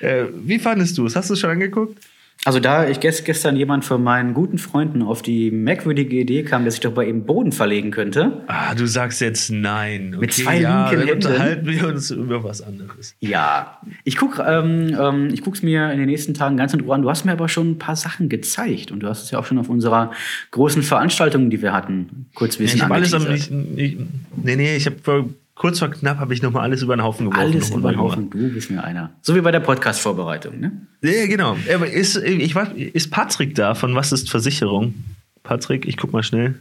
Äh, 0.01 0.25
wie 0.45 0.59
fandest 0.59 0.97
du 0.99 1.07
es? 1.07 1.17
Hast 1.17 1.31
du 1.31 1.35
es 1.35 1.41
schon 1.41 1.51
angeguckt? 1.51 1.99
Also 2.45 2.61
da 2.61 2.89
ich 2.89 2.99
gest- 3.01 3.25
gestern 3.25 3.57
jemand 3.57 3.85
von 3.85 4.03
meinen 4.03 4.33
guten 4.33 4.59
Freunden 4.59 5.03
auf 5.03 5.23
die 5.23 5.51
merkwürdige 5.51 6.17
Idee 6.17 6.45
kam, 6.45 6.65
dass 6.65 6.75
ich 6.75 6.81
doch 6.81 6.93
bei 6.93 7.05
ihm 7.07 7.25
Boden 7.25 7.51
verlegen 7.51 7.91
könnte. 7.91 8.45
Ah, 8.47 8.75
du 8.77 8.87
sagst 8.87 9.21
jetzt 9.21 9.51
nein. 9.51 10.11
Okay, 10.15 10.21
Mit 10.21 10.33
zwei 10.33 10.61
ja, 10.61 10.89
linken 10.91 11.07
Händen. 11.09 11.27
unterhalten 11.27 11.67
wir 11.67 11.89
uns 11.89 12.11
über 12.13 12.45
was 12.45 12.63
anderes. 12.63 13.17
Ja, 13.19 13.81
ich 14.05 14.17
guck, 14.17 14.39
ähm, 14.39 14.97
ähm, 14.99 15.29
ich 15.33 15.43
guck's 15.43 15.63
mir 15.63 15.91
in 15.91 15.99
den 15.99 16.07
nächsten 16.09 16.33
Tagen 16.33 16.57
ganz 16.57 16.73
in 16.73 16.81
Ruhe 16.81 16.95
an. 16.95 17.03
Du 17.03 17.11
hast 17.11 17.25
mir 17.25 17.33
aber 17.33 17.49
schon 17.49 17.73
ein 17.73 17.79
paar 17.79 17.97
Sachen 17.97 18.29
gezeigt 18.29 18.93
und 18.93 19.01
du 19.01 19.09
hast 19.09 19.25
es 19.25 19.31
ja 19.33 19.41
auch 19.41 19.45
schon 19.45 19.59
auf 19.59 19.69
unserer 19.69 20.13
großen 20.53 20.83
Veranstaltung, 20.85 21.51
die 21.51 21.61
wir 21.61 21.73
hatten, 21.73 22.27
kurz 22.35 22.55
Ja, 22.55 22.63
bisschen 22.63 22.77
ich 22.77 22.83
habe 22.85 22.95
alles 22.95 23.13
am 23.15 23.23
angeteasert. 23.23 23.51
nicht, 23.51 23.99
nicht, 23.99 24.09
nee, 24.45 24.57
nee, 24.57 24.77
ich 24.77 24.87
habe 24.87 24.97
vor 25.03 25.29
kurz 25.59 25.81
vor 25.81 25.91
knapp 25.91 26.19
habe 26.19 26.33
ich 26.33 26.41
noch 26.41 26.53
mal 26.53 26.63
alles 26.63 26.83
über 26.83 26.97
den 26.97 27.03
Haufen 27.03 27.27
geworfen. 27.27 27.53
Alles 27.53 27.71
über 27.71 27.91
den 27.91 28.01
Haufen, 28.01 28.31
du 28.31 28.49
bist 28.49 28.71
mir 28.71 28.83
einer. 28.83 29.11
So 29.21 29.35
wie 29.35 29.41
bei 29.41 29.51
der 29.51 29.61
Podcast-Vorbereitung, 29.61 30.59
ne? 30.59 30.73
Ja, 31.03 31.27
genau. 31.27 31.57
Aber 31.75 31.91
ist, 31.91 32.17
ich 32.17 32.55
weiß, 32.55 32.69
ist 32.77 33.11
Patrick 33.11 33.55
da 33.55 33.75
von 33.75 33.95
Was 33.95 34.13
ist 34.13 34.31
Versicherung? 34.31 34.95
Patrick, 35.43 35.87
ich 35.87 35.97
guck 35.97 36.13
mal 36.13 36.23
schnell. 36.23 36.55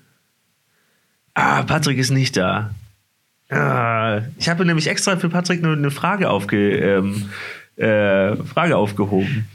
Ah, 1.33 1.63
Patrick 1.63 1.97
ist 1.97 2.09
nicht 2.09 2.35
da. 2.35 2.71
Ah, 3.49 4.21
ich 4.37 4.49
habe 4.49 4.65
nämlich 4.65 4.87
extra 4.87 5.15
für 5.17 5.29
Patrick 5.29 5.61
nur 5.61 5.73
eine 5.73 5.91
Frage, 5.91 6.29
aufge, 6.29 6.77
ähm, 6.77 7.29
äh, 7.77 8.35
Frage 8.43 8.75
aufgehoben. 8.75 9.47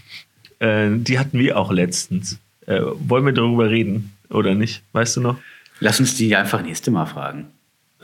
Äh, 0.61 0.90
die 0.93 1.19
hatten 1.19 1.38
wir 1.38 1.59
auch 1.59 1.73
letztens. 1.73 2.38
Äh, 2.66 2.81
wollen 2.81 3.27
wir 3.27 3.33
darüber 3.33 3.69
reden 3.69 4.12
oder 4.31 4.55
nicht? 4.55 4.83
Weißt 4.93 5.16
du 5.16 5.21
noch? 5.21 5.37
Lass 5.81 5.99
uns 5.99 6.14
die 6.14 6.35
einfach 6.37 6.62
nächste 6.62 6.90
Mal 6.90 7.07
fragen. 7.07 7.47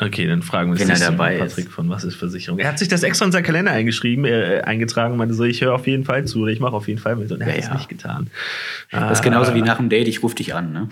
Okay, 0.01 0.27
dann 0.27 0.43
fragen 0.43 0.73
wir 0.73 0.79
Wenn 0.79 0.89
er 0.89 0.95
das 0.95 1.05
dabei 1.05 1.39
Patrick 1.39 1.71
von 1.71 1.89
Was 1.91 2.05
ist 2.05 2.15
Versicherung. 2.15 2.59
Er 2.61 2.69
hat 2.69 2.79
sich 2.79 2.89
das 2.89 3.03
extra 3.03 3.27
in 3.27 3.33
seinen 3.33 3.43
Kalender 3.43 3.73
eingeschrieben, 3.73 4.25
äh, 4.25 4.63
eingetragen, 4.65 5.17
meinte 5.17 5.35
so, 5.35 5.45
ich 5.45 5.61
höre 5.61 5.75
auf 5.75 5.87
jeden 5.87 6.05
Fall 6.05 6.25
zu 6.25 6.43
oder 6.43 6.53
ich 6.53 6.61
mache 6.61 6.75
auf 6.75 6.87
jeden 6.87 7.01
Fall 7.01 7.17
mit. 7.17 7.33
Und 7.33 7.41
er 7.41 7.49
Ja, 7.49 7.53
hat 7.55 7.61
es 7.61 7.67
ja. 7.67 7.75
nicht 7.75 7.89
getan. 7.89 8.31
Das 8.91 9.19
ist 9.19 9.25
genauso 9.25 9.55
wie 9.55 9.63
nach 9.63 9.79
dem 9.79 9.89
Date, 9.89 10.07
ich 10.07 10.23
rufe 10.23 10.37
dich 10.37 10.55
an, 10.55 10.73
ne? 10.73 10.89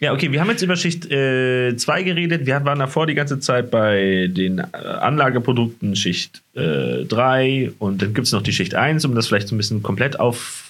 Ja, 0.00 0.14
okay, 0.14 0.32
wir 0.32 0.40
haben 0.40 0.48
jetzt 0.48 0.62
über 0.62 0.76
Schicht 0.76 1.04
2 1.04 1.10
äh, 1.10 2.04
geredet. 2.04 2.46
Wir 2.46 2.64
waren 2.64 2.78
davor 2.78 3.06
die 3.06 3.14
ganze 3.14 3.38
Zeit 3.38 3.70
bei 3.70 4.30
den 4.30 4.58
äh, 4.58 4.62
Anlageprodukten 4.72 5.94
Schicht 5.94 6.42
3 6.54 7.72
und 7.78 8.02
dann 8.02 8.14
gibt 8.14 8.26
es 8.26 8.32
noch 8.32 8.42
die 8.42 8.52
Schicht 8.52 8.74
1, 8.74 9.04
um 9.04 9.14
das 9.14 9.26
vielleicht 9.26 9.48
so 9.48 9.54
ein 9.54 9.58
bisschen 9.58 9.82
komplett 9.82 10.18
auf 10.18 10.69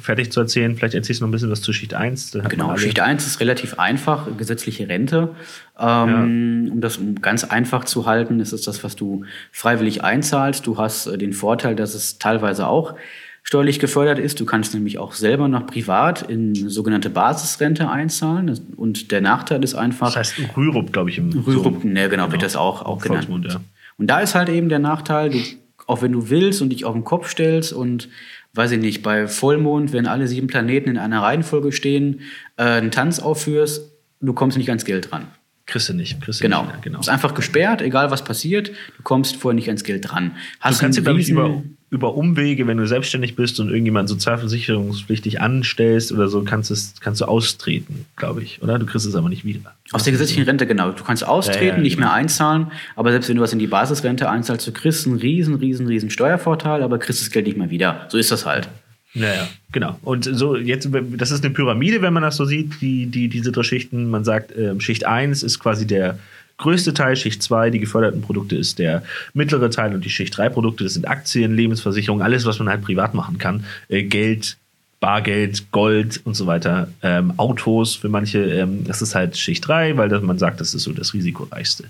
fertig 0.00 0.30
zu 0.30 0.40
erzählen. 0.40 0.76
Vielleicht 0.76 0.94
erzählst 0.94 1.20
du 1.20 1.24
noch 1.24 1.28
ein 1.28 1.32
bisschen 1.32 1.50
was 1.50 1.60
zu 1.60 1.72
Schicht 1.72 1.94
1. 1.94 2.30
Dann 2.32 2.42
hat 2.44 2.56
man 2.56 2.66
Genau, 2.66 2.76
Schicht 2.76 3.00
1 3.00 3.26
ist 3.26 3.40
relativ 3.40 3.78
einfach, 3.78 4.26
gesetzliche 4.36 4.88
Rente. 4.88 5.30
Ähm, 5.78 6.68
Um 6.72 6.80
das 6.80 6.98
ganz 7.20 7.44
einfach 7.44 7.84
zu 7.84 8.06
halten, 8.06 8.38
ist 8.40 8.52
es 8.52 8.62
das, 8.62 8.84
was 8.84 8.96
du 8.96 9.24
freiwillig 9.50 10.04
einzahlst. 10.04 10.66
Du 10.66 10.76
hast 10.78 11.06
äh, 11.06 11.18
den 11.18 11.32
Vorteil, 11.32 11.74
dass 11.74 11.94
es 11.94 12.18
teilweise 12.18 12.66
auch 12.68 12.94
steuerlich 13.42 13.78
gefördert 13.80 14.18
ist. 14.18 14.38
Du 14.38 14.44
kannst 14.44 14.74
nämlich 14.74 14.98
auch 14.98 15.12
selber 15.14 15.48
noch 15.48 15.66
privat 15.66 16.22
in 16.30 16.68
sogenannte 16.68 17.08
Basisrente 17.10 17.88
einzahlen. 17.88 18.60
Und 18.76 19.10
der 19.10 19.22
Nachteil 19.22 19.64
ist 19.64 19.74
einfach, 19.74 20.08
Das 20.08 20.16
heißt 20.16 20.34
Rürup, 20.56 20.92
glaube 20.92 21.10
ich, 21.10 21.18
im 21.18 21.30
Rürup, 21.32 21.80
so- 21.82 21.88
ne, 21.88 22.08
genau, 22.08 22.30
wird 22.30 22.42
das 22.42 22.54
auch, 22.54 22.82
auch 22.84 23.00
genannt. 23.02 23.28
Ja. 23.48 23.60
Und 23.96 24.06
da 24.08 24.20
ist 24.20 24.34
halt 24.34 24.48
eben 24.50 24.68
der 24.68 24.78
Nachteil, 24.78 25.30
du, 25.30 25.38
auch 25.86 26.02
wenn 26.02 26.12
du 26.12 26.28
willst 26.30 26.60
und 26.62 26.68
dich 26.68 26.84
auf 26.84 26.92
den 26.92 27.02
Kopf 27.04 27.28
stellst 27.30 27.72
und 27.72 28.08
weiß 28.54 28.72
ich 28.72 28.80
nicht, 28.80 29.02
bei 29.02 29.28
Vollmond, 29.28 29.92
wenn 29.92 30.06
alle 30.06 30.26
sieben 30.26 30.46
Planeten 30.46 30.90
in 30.90 30.98
einer 30.98 31.22
Reihenfolge 31.22 31.72
stehen, 31.72 32.22
äh, 32.56 32.64
einen 32.64 32.90
Tanz 32.90 33.20
aufführst, 33.20 33.92
du 34.20 34.32
kommst 34.32 34.58
nicht 34.58 34.68
ans 34.68 34.84
Geld 34.84 35.12
ran. 35.12 35.28
Kriegst 35.66 35.88
du 35.88 35.94
nicht. 35.94 36.20
Kriegst 36.20 36.40
du 36.40 36.44
Genau. 36.44 36.64
Nicht 36.64 36.82
genau. 36.82 37.00
Ist 37.00 37.08
einfach 37.08 37.34
gesperrt, 37.34 37.80
egal 37.80 38.10
was 38.10 38.24
passiert, 38.24 38.70
du 38.70 39.02
kommst 39.04 39.36
vorher 39.36 39.54
nicht 39.54 39.68
ans 39.68 39.84
Geld 39.84 40.10
dran. 40.10 40.30
Du 40.30 40.60
Hast 40.60 40.80
kannst 40.80 40.98
dir, 40.98 41.02
glaube 41.02 41.20
ich, 41.20 41.28
über, 41.28 41.62
über 41.90 42.14
Umwege, 42.14 42.68
wenn 42.68 42.76
du 42.76 42.86
selbstständig 42.86 43.34
bist 43.34 43.58
und 43.58 43.68
irgendjemand 43.68 44.08
sozialversicherungspflichtig 44.08 45.40
anstellst 45.40 46.12
oder 46.12 46.28
so, 46.28 46.42
kannst, 46.44 46.70
es, 46.70 46.94
kannst 47.00 47.20
du 47.20 47.24
austreten, 47.24 48.06
glaube 48.16 48.42
ich. 48.42 48.62
Oder? 48.62 48.78
Du 48.78 48.86
kriegst 48.86 49.06
es 49.06 49.16
aber 49.16 49.28
nicht 49.28 49.44
wieder. 49.44 49.60
Aus 49.90 50.04
der 50.04 50.12
gesetzlichen 50.12 50.44
Rente, 50.44 50.68
genau. 50.68 50.92
Du 50.92 51.02
kannst 51.02 51.26
austreten, 51.26 51.64
Ja, 51.66 51.74
ja, 51.74 51.78
nicht 51.78 51.96
genau. 51.96 52.06
mehr 52.08 52.14
einzahlen, 52.14 52.70
aber 52.94 53.10
selbst 53.10 53.28
wenn 53.28 53.36
du 53.36 53.42
was 53.42 53.52
in 53.52 53.58
die 53.58 53.66
Basisrente 53.66 54.30
einzahlst, 54.30 54.68
du 54.68 54.72
kriegst 54.72 55.06
einen 55.06 55.16
riesen, 55.16 55.56
riesen, 55.56 55.88
riesen 55.88 56.10
Steuervorteil, 56.10 56.84
aber 56.84 56.98
kriegst 56.98 57.20
das 57.20 57.30
Geld 57.30 57.46
nicht 57.46 57.58
mehr 57.58 57.70
wieder. 57.70 58.06
So 58.08 58.18
ist 58.18 58.30
das 58.30 58.46
halt. 58.46 58.68
Naja, 59.12 59.48
genau. 59.72 59.98
Und 60.02 60.24
so 60.24 60.56
jetzt, 60.56 60.88
das 61.16 61.32
ist 61.32 61.44
eine 61.44 61.52
Pyramide, 61.52 62.00
wenn 62.02 62.12
man 62.12 62.22
das 62.22 62.36
so 62.36 62.44
sieht, 62.44 62.80
die, 62.80 63.06
die, 63.06 63.28
diese 63.28 63.50
drei 63.50 63.64
Schichten. 63.64 64.08
Man 64.08 64.22
sagt, 64.22 64.56
ähm, 64.56 64.80
Schicht 64.80 65.04
1 65.04 65.42
ist 65.42 65.58
quasi 65.58 65.84
der 65.84 66.20
größte 66.60 66.94
Teil, 66.94 67.16
Schicht 67.16 67.42
2, 67.42 67.70
die 67.70 67.80
geförderten 67.80 68.22
Produkte, 68.22 68.56
ist 68.56 68.78
der 68.78 69.02
mittlere 69.34 69.70
Teil 69.70 69.94
und 69.94 70.04
die 70.04 70.10
Schicht 70.10 70.36
3 70.36 70.50
Produkte, 70.50 70.84
das 70.84 70.94
sind 70.94 71.08
Aktien, 71.08 71.56
Lebensversicherung, 71.56 72.22
alles, 72.22 72.44
was 72.44 72.58
man 72.58 72.68
halt 72.68 72.82
privat 72.82 73.14
machen 73.14 73.38
kann. 73.38 73.64
Äh, 73.88 74.04
Geld, 74.04 74.56
Bargeld, 75.00 75.72
Gold 75.72 76.20
und 76.24 76.34
so 76.34 76.46
weiter. 76.46 76.88
Ähm, 77.02 77.32
Autos 77.38 77.96
für 77.96 78.10
manche, 78.10 78.38
ähm, 78.38 78.84
das 78.84 79.02
ist 79.02 79.14
halt 79.14 79.36
Schicht 79.36 79.66
3, 79.66 79.96
weil 79.96 80.08
das, 80.08 80.22
man 80.22 80.38
sagt, 80.38 80.60
das 80.60 80.74
ist 80.74 80.82
so 80.82 80.92
das 80.92 81.14
risikoreichste. 81.14 81.84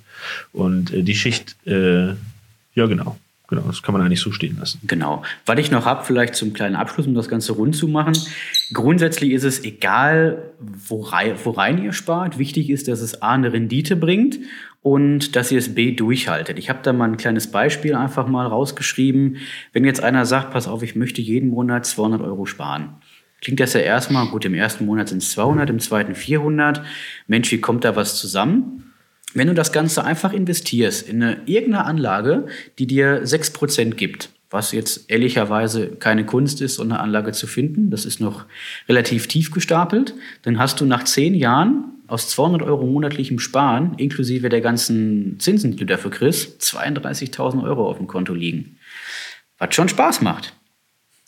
Und 0.53 0.93
äh, 0.93 1.03
die 1.03 1.17
Schicht, 1.17 1.57
äh, 1.67 2.11
ja 2.75 2.87
genau, 2.87 3.19
genau, 3.49 3.63
das 3.67 3.83
kann 3.83 3.93
man 3.93 4.03
eigentlich 4.03 4.21
so 4.21 4.31
stehen 4.31 4.59
lassen. 4.59 4.81
Genau. 4.87 5.25
Was 5.45 5.59
ich 5.59 5.73
noch 5.73 5.85
habe, 5.85 6.05
vielleicht 6.05 6.37
zum 6.37 6.53
kleinen 6.53 6.77
Abschluss, 6.77 7.07
um 7.07 7.15
das 7.15 7.29
Ganze 7.29 7.53
rund 7.53 7.75
zu 7.75 7.89
machen. 7.89 8.17
Grundsätzlich 8.73 9.33
ist 9.33 9.45
es 9.45 9.65
egal, 9.65 10.53
worein, 10.61 11.35
worein 11.45 11.83
ihr 11.83 11.93
spart. 11.93 12.39
Wichtig 12.39 12.71
ist, 12.71 12.87
dass 12.87 13.01
es 13.01 13.21
A 13.21 13.33
eine 13.33 13.53
Rendite 13.53 13.97
bringt 13.97 14.39
und 14.83 15.35
dass 15.35 15.51
ihr 15.51 15.59
es 15.59 15.75
B 15.75 15.93
durchhaltet. 15.93 16.59
Ich 16.59 16.71
habe 16.71 16.81
da 16.83 16.93
mal 16.93 17.09
ein 17.09 17.17
kleines 17.17 17.51
Beispiel 17.51 17.95
einfach 17.95 18.29
mal 18.29 18.47
rausgeschrieben. 18.47 19.39
Wenn 19.73 19.85
jetzt 19.85 20.03
einer 20.03 20.25
sagt, 20.25 20.53
pass 20.53 20.69
auf, 20.69 20.83
ich 20.83 20.95
möchte 20.95 21.21
jeden 21.21 21.51
Monat 21.51 21.85
200 21.85 22.23
Euro 22.23 22.47
sparen. 22.47 22.95
Klingt 23.41 23.59
das 23.59 23.73
ja 23.73 23.81
erstmal, 23.81 24.29
gut, 24.29 24.45
im 24.45 24.55
ersten 24.55 24.87
Monat 24.87 25.09
sind 25.09 25.23
es 25.23 25.33
200, 25.33 25.69
im 25.71 25.81
zweiten 25.81 26.15
400. 26.15 26.83
Mensch, 27.27 27.51
wie 27.51 27.61
kommt 27.61 27.85
da 27.85 27.97
was 27.97 28.19
zusammen? 28.19 28.93
Wenn 29.35 29.49
du 29.49 29.55
das 29.55 29.73
Ganze 29.73 30.05
einfach 30.05 30.33
investierst 30.33 31.09
in 31.09 31.23
eine, 31.23 31.41
irgendeine 31.47 31.87
Anlage, 31.87 32.47
die 32.79 32.87
dir 32.87 33.25
6% 33.25 33.95
gibt, 33.95 34.31
was 34.51 34.73
jetzt 34.73 35.11
ehrlicherweise 35.11 35.89
keine 35.97 36.27
Kunst 36.27 36.61
ist, 36.61 36.75
so 36.75 36.83
eine 36.83 36.99
Anlage 36.99 37.33
zu 37.33 37.47
finden, 37.47 37.91
das 37.91 38.05
ist 38.05 38.21
noch 38.21 38.47
relativ 38.89 39.29
tief 39.29 39.53
gestapelt, 39.53 40.15
dann 40.43 40.59
hast 40.59 40.81
du 40.81 40.85
nach 40.85 41.05
10 41.05 41.35
Jahren 41.35 41.85
aus 42.09 42.29
200 42.31 42.63
Euro 42.63 42.85
monatlichem 42.85 43.39
Sparen, 43.39 43.95
inklusive 43.97 44.49
der 44.49 44.61
ganzen 44.61 45.39
Zinsen, 45.39 45.71
die 45.71 45.77
du 45.77 45.87
dafür 45.87 46.11
kriegst, 46.11 46.61
32.000 46.61 47.63
Euro 47.63 47.89
auf 47.89 47.99
dem 47.99 48.09
Konto 48.09 48.35
liegen. 48.35 48.79
Was 49.59 49.75
schon 49.75 49.89
Spaß 49.89 50.21
macht. 50.23 50.55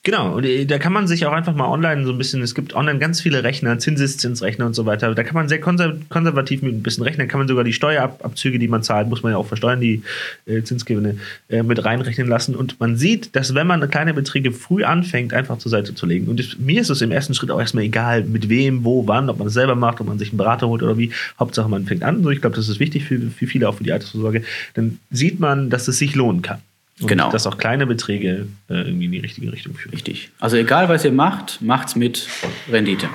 Genau, 0.05 0.35
und 0.35 0.45
äh, 0.45 0.65
da 0.65 0.79
kann 0.79 0.93
man 0.93 1.07
sich 1.07 1.27
auch 1.27 1.33
einfach 1.33 1.55
mal 1.55 1.69
online 1.69 2.05
so 2.05 2.11
ein 2.11 2.19
bisschen, 2.19 2.43
es 2.43 2.57
gibt 2.57 2.75
online 2.75 2.99
ganz 2.99 3.21
viele 3.21 3.45
Rechner, 3.45 3.79
Zinseszinsrechner 3.79 4.67
und 4.67 4.75
so 4.75 4.85
weiter. 4.85 5.15
Da 5.15 5.23
kann 5.23 5.35
man 5.35 5.49
sehr 5.49 5.61
konservativ 5.61 6.63
mit 6.63 6.75
ein 6.75 6.83
bisschen 6.83 7.05
rechnen, 7.05 7.29
kann 7.29 7.39
man 7.39 7.47
sogar 7.47 7.63
die 7.63 7.73
Steuerabzüge, 7.73 8.59
die 8.59 8.67
man 8.67 8.83
zahlt, 8.83 9.09
muss 9.09 9.23
man 9.23 9.31
ja 9.31 9.39
auch 9.39 9.47
versteuern, 9.47 9.81
die 9.81 10.03
äh, 10.47 10.63
Zinsgewinne 10.63 11.19
äh, 11.49 11.63
mit 11.63 11.85
reinrechnen 11.85 12.27
lassen. 12.27 12.57
Und 12.57 12.81
man 12.81 12.97
sieht, 12.97 13.37
dass 13.37 13.55
wenn 13.55 13.69
man 13.69 13.89
kleine 13.91 14.13
Beträge 14.13 14.51
früh 14.51 14.83
anfängt, 14.83 15.33
einfach 15.35 15.59
zur 15.59 15.71
Seite 15.71 15.95
zu 15.95 16.05
legen. 16.05 16.27
Und 16.27 16.41
das, 16.41 16.59
mir 16.59 16.81
ist 16.81 16.91
es 16.91 17.01
im 17.01 17.13
ersten 17.13 17.35
Schritt 17.35 17.53
auch 17.53 17.61
erstmal 17.61 17.85
egal, 17.85 18.25
mit 18.25 18.49
wem, 18.49 18.83
wo, 18.83 19.07
wann, 19.07 19.31
ob 19.31 19.39
man 19.39 19.47
es 19.47 19.55
selber 19.55 19.77
macht, 19.77 20.01
ob 20.01 20.09
man 20.09 20.19
sich 20.19 20.31
einen 20.31 20.39
Berater 20.39 20.67
holt 20.67 20.83
oder 20.83 20.99
wie. 20.99 21.13
Hauptsache, 21.39 21.69
man 21.69 21.87
fängt 21.87 22.03
an. 22.03 22.25
So, 22.25 22.31
ich 22.31 22.41
glaube, 22.41 22.57
das 22.57 22.69
ist 22.69 22.81
wichtig 22.81 23.05
für, 23.05 23.21
für 23.21 23.47
viele, 23.47 23.69
auch 23.69 23.77
für 23.77 23.85
die 23.85 23.93
Altersvorsorge. 23.93 24.43
Dann 24.75 24.99
sieht 25.13 25.39
man, 25.39 25.71
dass 25.71 25.87
es 25.87 25.99
sich 25.99 26.17
lohnen 26.17 26.43
kann. 26.43 26.59
Und 27.01 27.09
Genau. 27.09 27.31
Dass 27.31 27.47
auch 27.47 27.59
kleine 27.59 27.87
Beträge 27.87 28.47
äh, 28.69 28.75
irgendwie 28.75 29.07
in 29.07 29.13
die 29.13 29.19
richtige 29.19 29.53
Richtung 29.53 29.75
führen. 29.75 29.93
Richtig. 29.93 30.31
Also 30.41 30.57
egal, 30.57 30.89
was 30.89 31.05
ihr 31.05 31.13
macht, 31.13 31.61
macht's 31.63 31.97
mit 31.97 32.29
Rendite. 32.71 33.09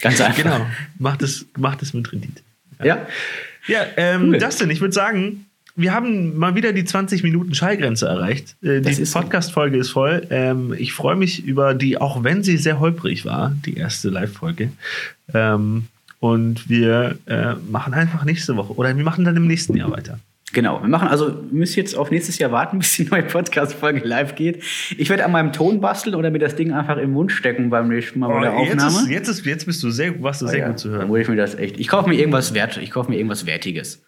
Ganz 0.00 0.20
einfach. 0.20 0.42
Genau, 0.42 0.66
macht 0.98 1.22
es, 1.22 1.46
macht 1.56 1.82
es 1.82 1.92
mit 1.92 2.10
Rendite. 2.12 2.42
Ja. 2.82 3.06
Ja, 3.66 3.80
ähm, 3.96 4.30
Cool. 4.30 4.38
Dustin, 4.38 4.70
ich 4.70 4.80
würde 4.80 4.94
sagen, 4.94 5.46
wir 5.78 5.92
haben 5.92 6.36
mal 6.36 6.54
wieder 6.54 6.72
die 6.72 6.84
20 6.84 7.22
Minuten 7.22 7.54
Schallgrenze 7.54 8.06
erreicht. 8.06 8.56
Äh, 8.62 8.80
die. 8.80 9.04
Podcast-Folge 9.04 9.76
ist 9.76 9.90
voll. 9.90 10.26
Ähm, 10.30 10.74
ich 10.76 10.92
freue 10.92 11.16
mich 11.16 11.44
über 11.44 11.74
die, 11.74 11.98
auch 11.98 12.24
wenn 12.24 12.42
sie 12.42 12.56
sehr 12.56 12.80
holprig 12.80 13.24
war, 13.24 13.54
die 13.64 13.76
erste 13.76 14.08
Live-Folge. 14.08 14.72
Ähm, 15.34 15.86
und 16.20 16.68
wir 16.68 17.18
äh, 17.26 17.54
machen 17.70 17.94
einfach 17.94 18.24
nächste 18.24 18.56
Woche 18.56 18.74
oder 18.74 18.96
wir 18.96 19.04
machen 19.04 19.24
dann 19.24 19.36
im 19.36 19.46
nächsten 19.46 19.76
Jahr 19.76 19.90
weiter. 19.92 20.18
Genau. 20.52 20.80
Wir 20.80 20.88
machen 20.88 21.08
also, 21.08 21.42
müssen 21.50 21.78
jetzt 21.78 21.94
auf 21.94 22.10
nächstes 22.10 22.38
Jahr 22.38 22.50
warten, 22.52 22.78
bis 22.80 22.96
die 22.96 23.04
neue 23.04 23.22
Podcast-Folge 23.22 24.00
live 24.06 24.34
geht. 24.34 24.62
Ich 24.96 25.10
werde 25.10 25.24
an 25.24 25.32
meinem 25.32 25.52
Ton 25.52 25.80
basteln 25.80 26.14
oder 26.14 26.30
mir 26.30 26.38
das 26.38 26.56
Ding 26.56 26.72
einfach 26.72 26.96
im 26.96 27.12
Mund 27.12 27.32
stecken 27.32 27.70
beim 27.70 27.88
nächsten 27.88 28.18
Mal 28.20 28.28
bei 28.28 28.40
der 28.40 28.54
Oh, 28.56 28.62
jetzt, 28.62 28.70
Aufnahme. 28.72 28.98
ist, 29.04 29.08
jetzt, 29.10 29.28
ist, 29.28 29.46
jetzt 29.46 29.66
bist 29.66 29.82
du 29.82 29.90
sehr, 29.90 30.22
warst 30.22 30.40
du 30.42 30.46
Oh 30.46 30.48
sehr 30.48 30.60
ja, 30.60 30.68
gut 30.68 30.78
zu 30.78 30.88
Dann 30.88 30.98
hören. 30.98 31.08
muss 31.08 31.18
ich 31.20 31.28
mir 31.28 31.36
das 31.36 31.54
echt. 31.54 31.78
Ich 31.78 31.88
kaufe 31.88 32.08
mir 32.08 32.16
irgendwas 32.18 32.54
wert. 32.54 32.76
Ich 32.78 32.90
kaufe 32.90 33.10
mir 33.10 33.16
irgendwas 33.16 33.44
Wertiges. 33.46 34.02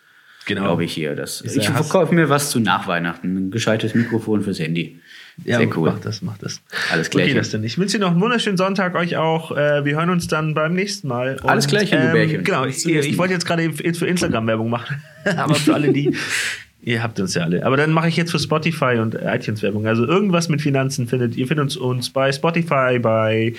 Genau. 0.47 0.63
Glaube 0.63 0.85
ich 0.85 0.93
hier. 0.95 1.15
Das, 1.15 1.43
ich 1.43 1.69
verkaufe 1.69 2.15
mir 2.15 2.29
was 2.31 2.51
zu 2.51 2.61
Nachweihnachten. 2.61 3.37
Ein 3.37 3.51
gescheites 3.51 3.95
Mikrofon 3.95 4.41
fürs 4.41 4.59
Handy. 4.59 5.00
Ja, 5.45 5.59
Sehr 5.59 5.77
cool. 5.77 5.91
Mach 5.91 6.01
das, 6.01 6.23
mach 6.23 6.39
das. 6.39 6.61
Alles 6.93 7.09
Okay, 7.09 7.17
Klärchen. 7.19 7.37
das 7.37 7.51
denn. 7.51 7.65
Ich 7.65 7.79
wünsche 7.79 7.99
dir 7.99 8.05
noch 8.05 8.13
einen 8.13 8.21
wunderschönen 8.21 8.57
Sonntag, 8.57 8.95
euch 8.95 9.17
auch. 9.17 9.57
Äh, 9.57 9.85
wir 9.85 9.97
hören 9.97 10.11
uns 10.11 10.27
dann 10.29 10.55
beim 10.55 10.75
nächsten 10.75 11.09
Mal. 11.09 11.39
Und, 11.43 11.49
Alles 11.49 11.67
Klärchen, 11.67 12.01
du 12.01 12.13
Bärchen. 12.13 12.45
Genau, 12.45 12.65
ich, 12.67 12.87
ich 12.87 13.19
wollte 13.19 13.35
jetzt 13.35 13.47
gerade 13.47 13.73
für 13.73 14.07
Instagram 14.07 14.47
Werbung 14.47 14.71
machen. 14.71 15.03
Aber 15.37 15.55
für 15.55 15.75
alle, 15.75 15.93
die. 15.93 16.15
Ihr 16.83 17.03
habt 17.03 17.21
uns 17.21 17.35
ja 17.35 17.43
alle. 17.43 17.65
Aber 17.67 17.77
dann 17.77 17.93
mache 17.93 18.09
ich 18.09 18.17
jetzt 18.17 18.31
für 18.31 18.39
Spotify 18.39 18.97
und 19.01 19.15
iTunes 19.15 19.63
Werbung. 19.63 19.87
Also 19.87 20.07
irgendwas 20.07 20.49
mit 20.49 20.63
Finanzen 20.63 21.07
findet. 21.07 21.37
Ihr 21.37 21.47
findet 21.47 21.65
uns, 21.65 21.77
uns 21.77 22.09
bei 22.09 22.33
Spotify, 22.33 22.99
bei 22.99 23.53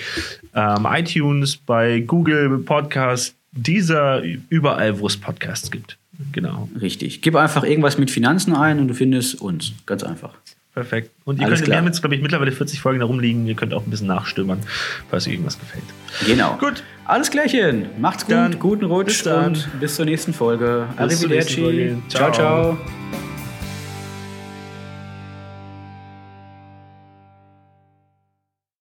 ähm, 0.54 0.88
iTunes, 0.90 1.56
bei 1.56 2.00
Google 2.00 2.58
Podcast, 2.58 3.36
dieser, 3.52 4.22
überall, 4.48 4.98
wo 4.98 5.06
es 5.06 5.16
Podcasts 5.16 5.70
gibt. 5.70 5.98
Genau. 6.32 6.68
Richtig. 6.80 7.22
Gib 7.22 7.36
einfach 7.36 7.64
irgendwas 7.64 7.96
mit 7.96 8.10
Finanzen 8.10 8.54
ein 8.54 8.80
und 8.80 8.88
du 8.88 8.94
findest 8.94 9.40
uns. 9.40 9.72
Ganz 9.86 10.02
einfach. 10.02 10.34
Perfekt. 10.74 11.10
Und 11.24 11.38
ihr 11.38 11.46
Alles 11.46 11.58
könnt, 11.58 11.66
wir 11.66 11.72
klar. 11.72 11.78
haben 11.78 11.86
jetzt, 11.86 12.00
glaube 12.00 12.14
ich, 12.14 12.22
mittlerweile 12.22 12.50
40 12.50 12.80
Folgen 12.80 13.00
da 13.00 13.06
rumliegen. 13.06 13.46
Ihr 13.46 13.54
könnt 13.54 13.74
auch 13.74 13.84
ein 13.84 13.90
bisschen 13.90 14.06
nachstöbern, 14.06 14.60
falls 15.10 15.26
euch 15.26 15.34
irgendwas 15.34 15.58
gefällt. 15.58 15.84
Genau. 16.26 16.56
Gut. 16.56 16.82
Alles 17.04 17.30
Klärchen. 17.30 17.86
Macht's 17.98 18.24
gut. 18.24 18.32
Dann 18.32 18.58
guten 18.58 18.86
Rutsch 18.86 19.24
bis 19.24 19.26
und 19.26 19.68
bis 19.80 19.96
zur 19.96 20.06
nächsten 20.06 20.32
Folge. 20.32 20.86
Bis 20.96 21.20
zur 21.20 21.28
nächsten 21.28 21.62
Folge. 21.62 21.98
ciao. 22.08 22.32
Ciao. 22.32 22.78
ciao. 22.78 23.31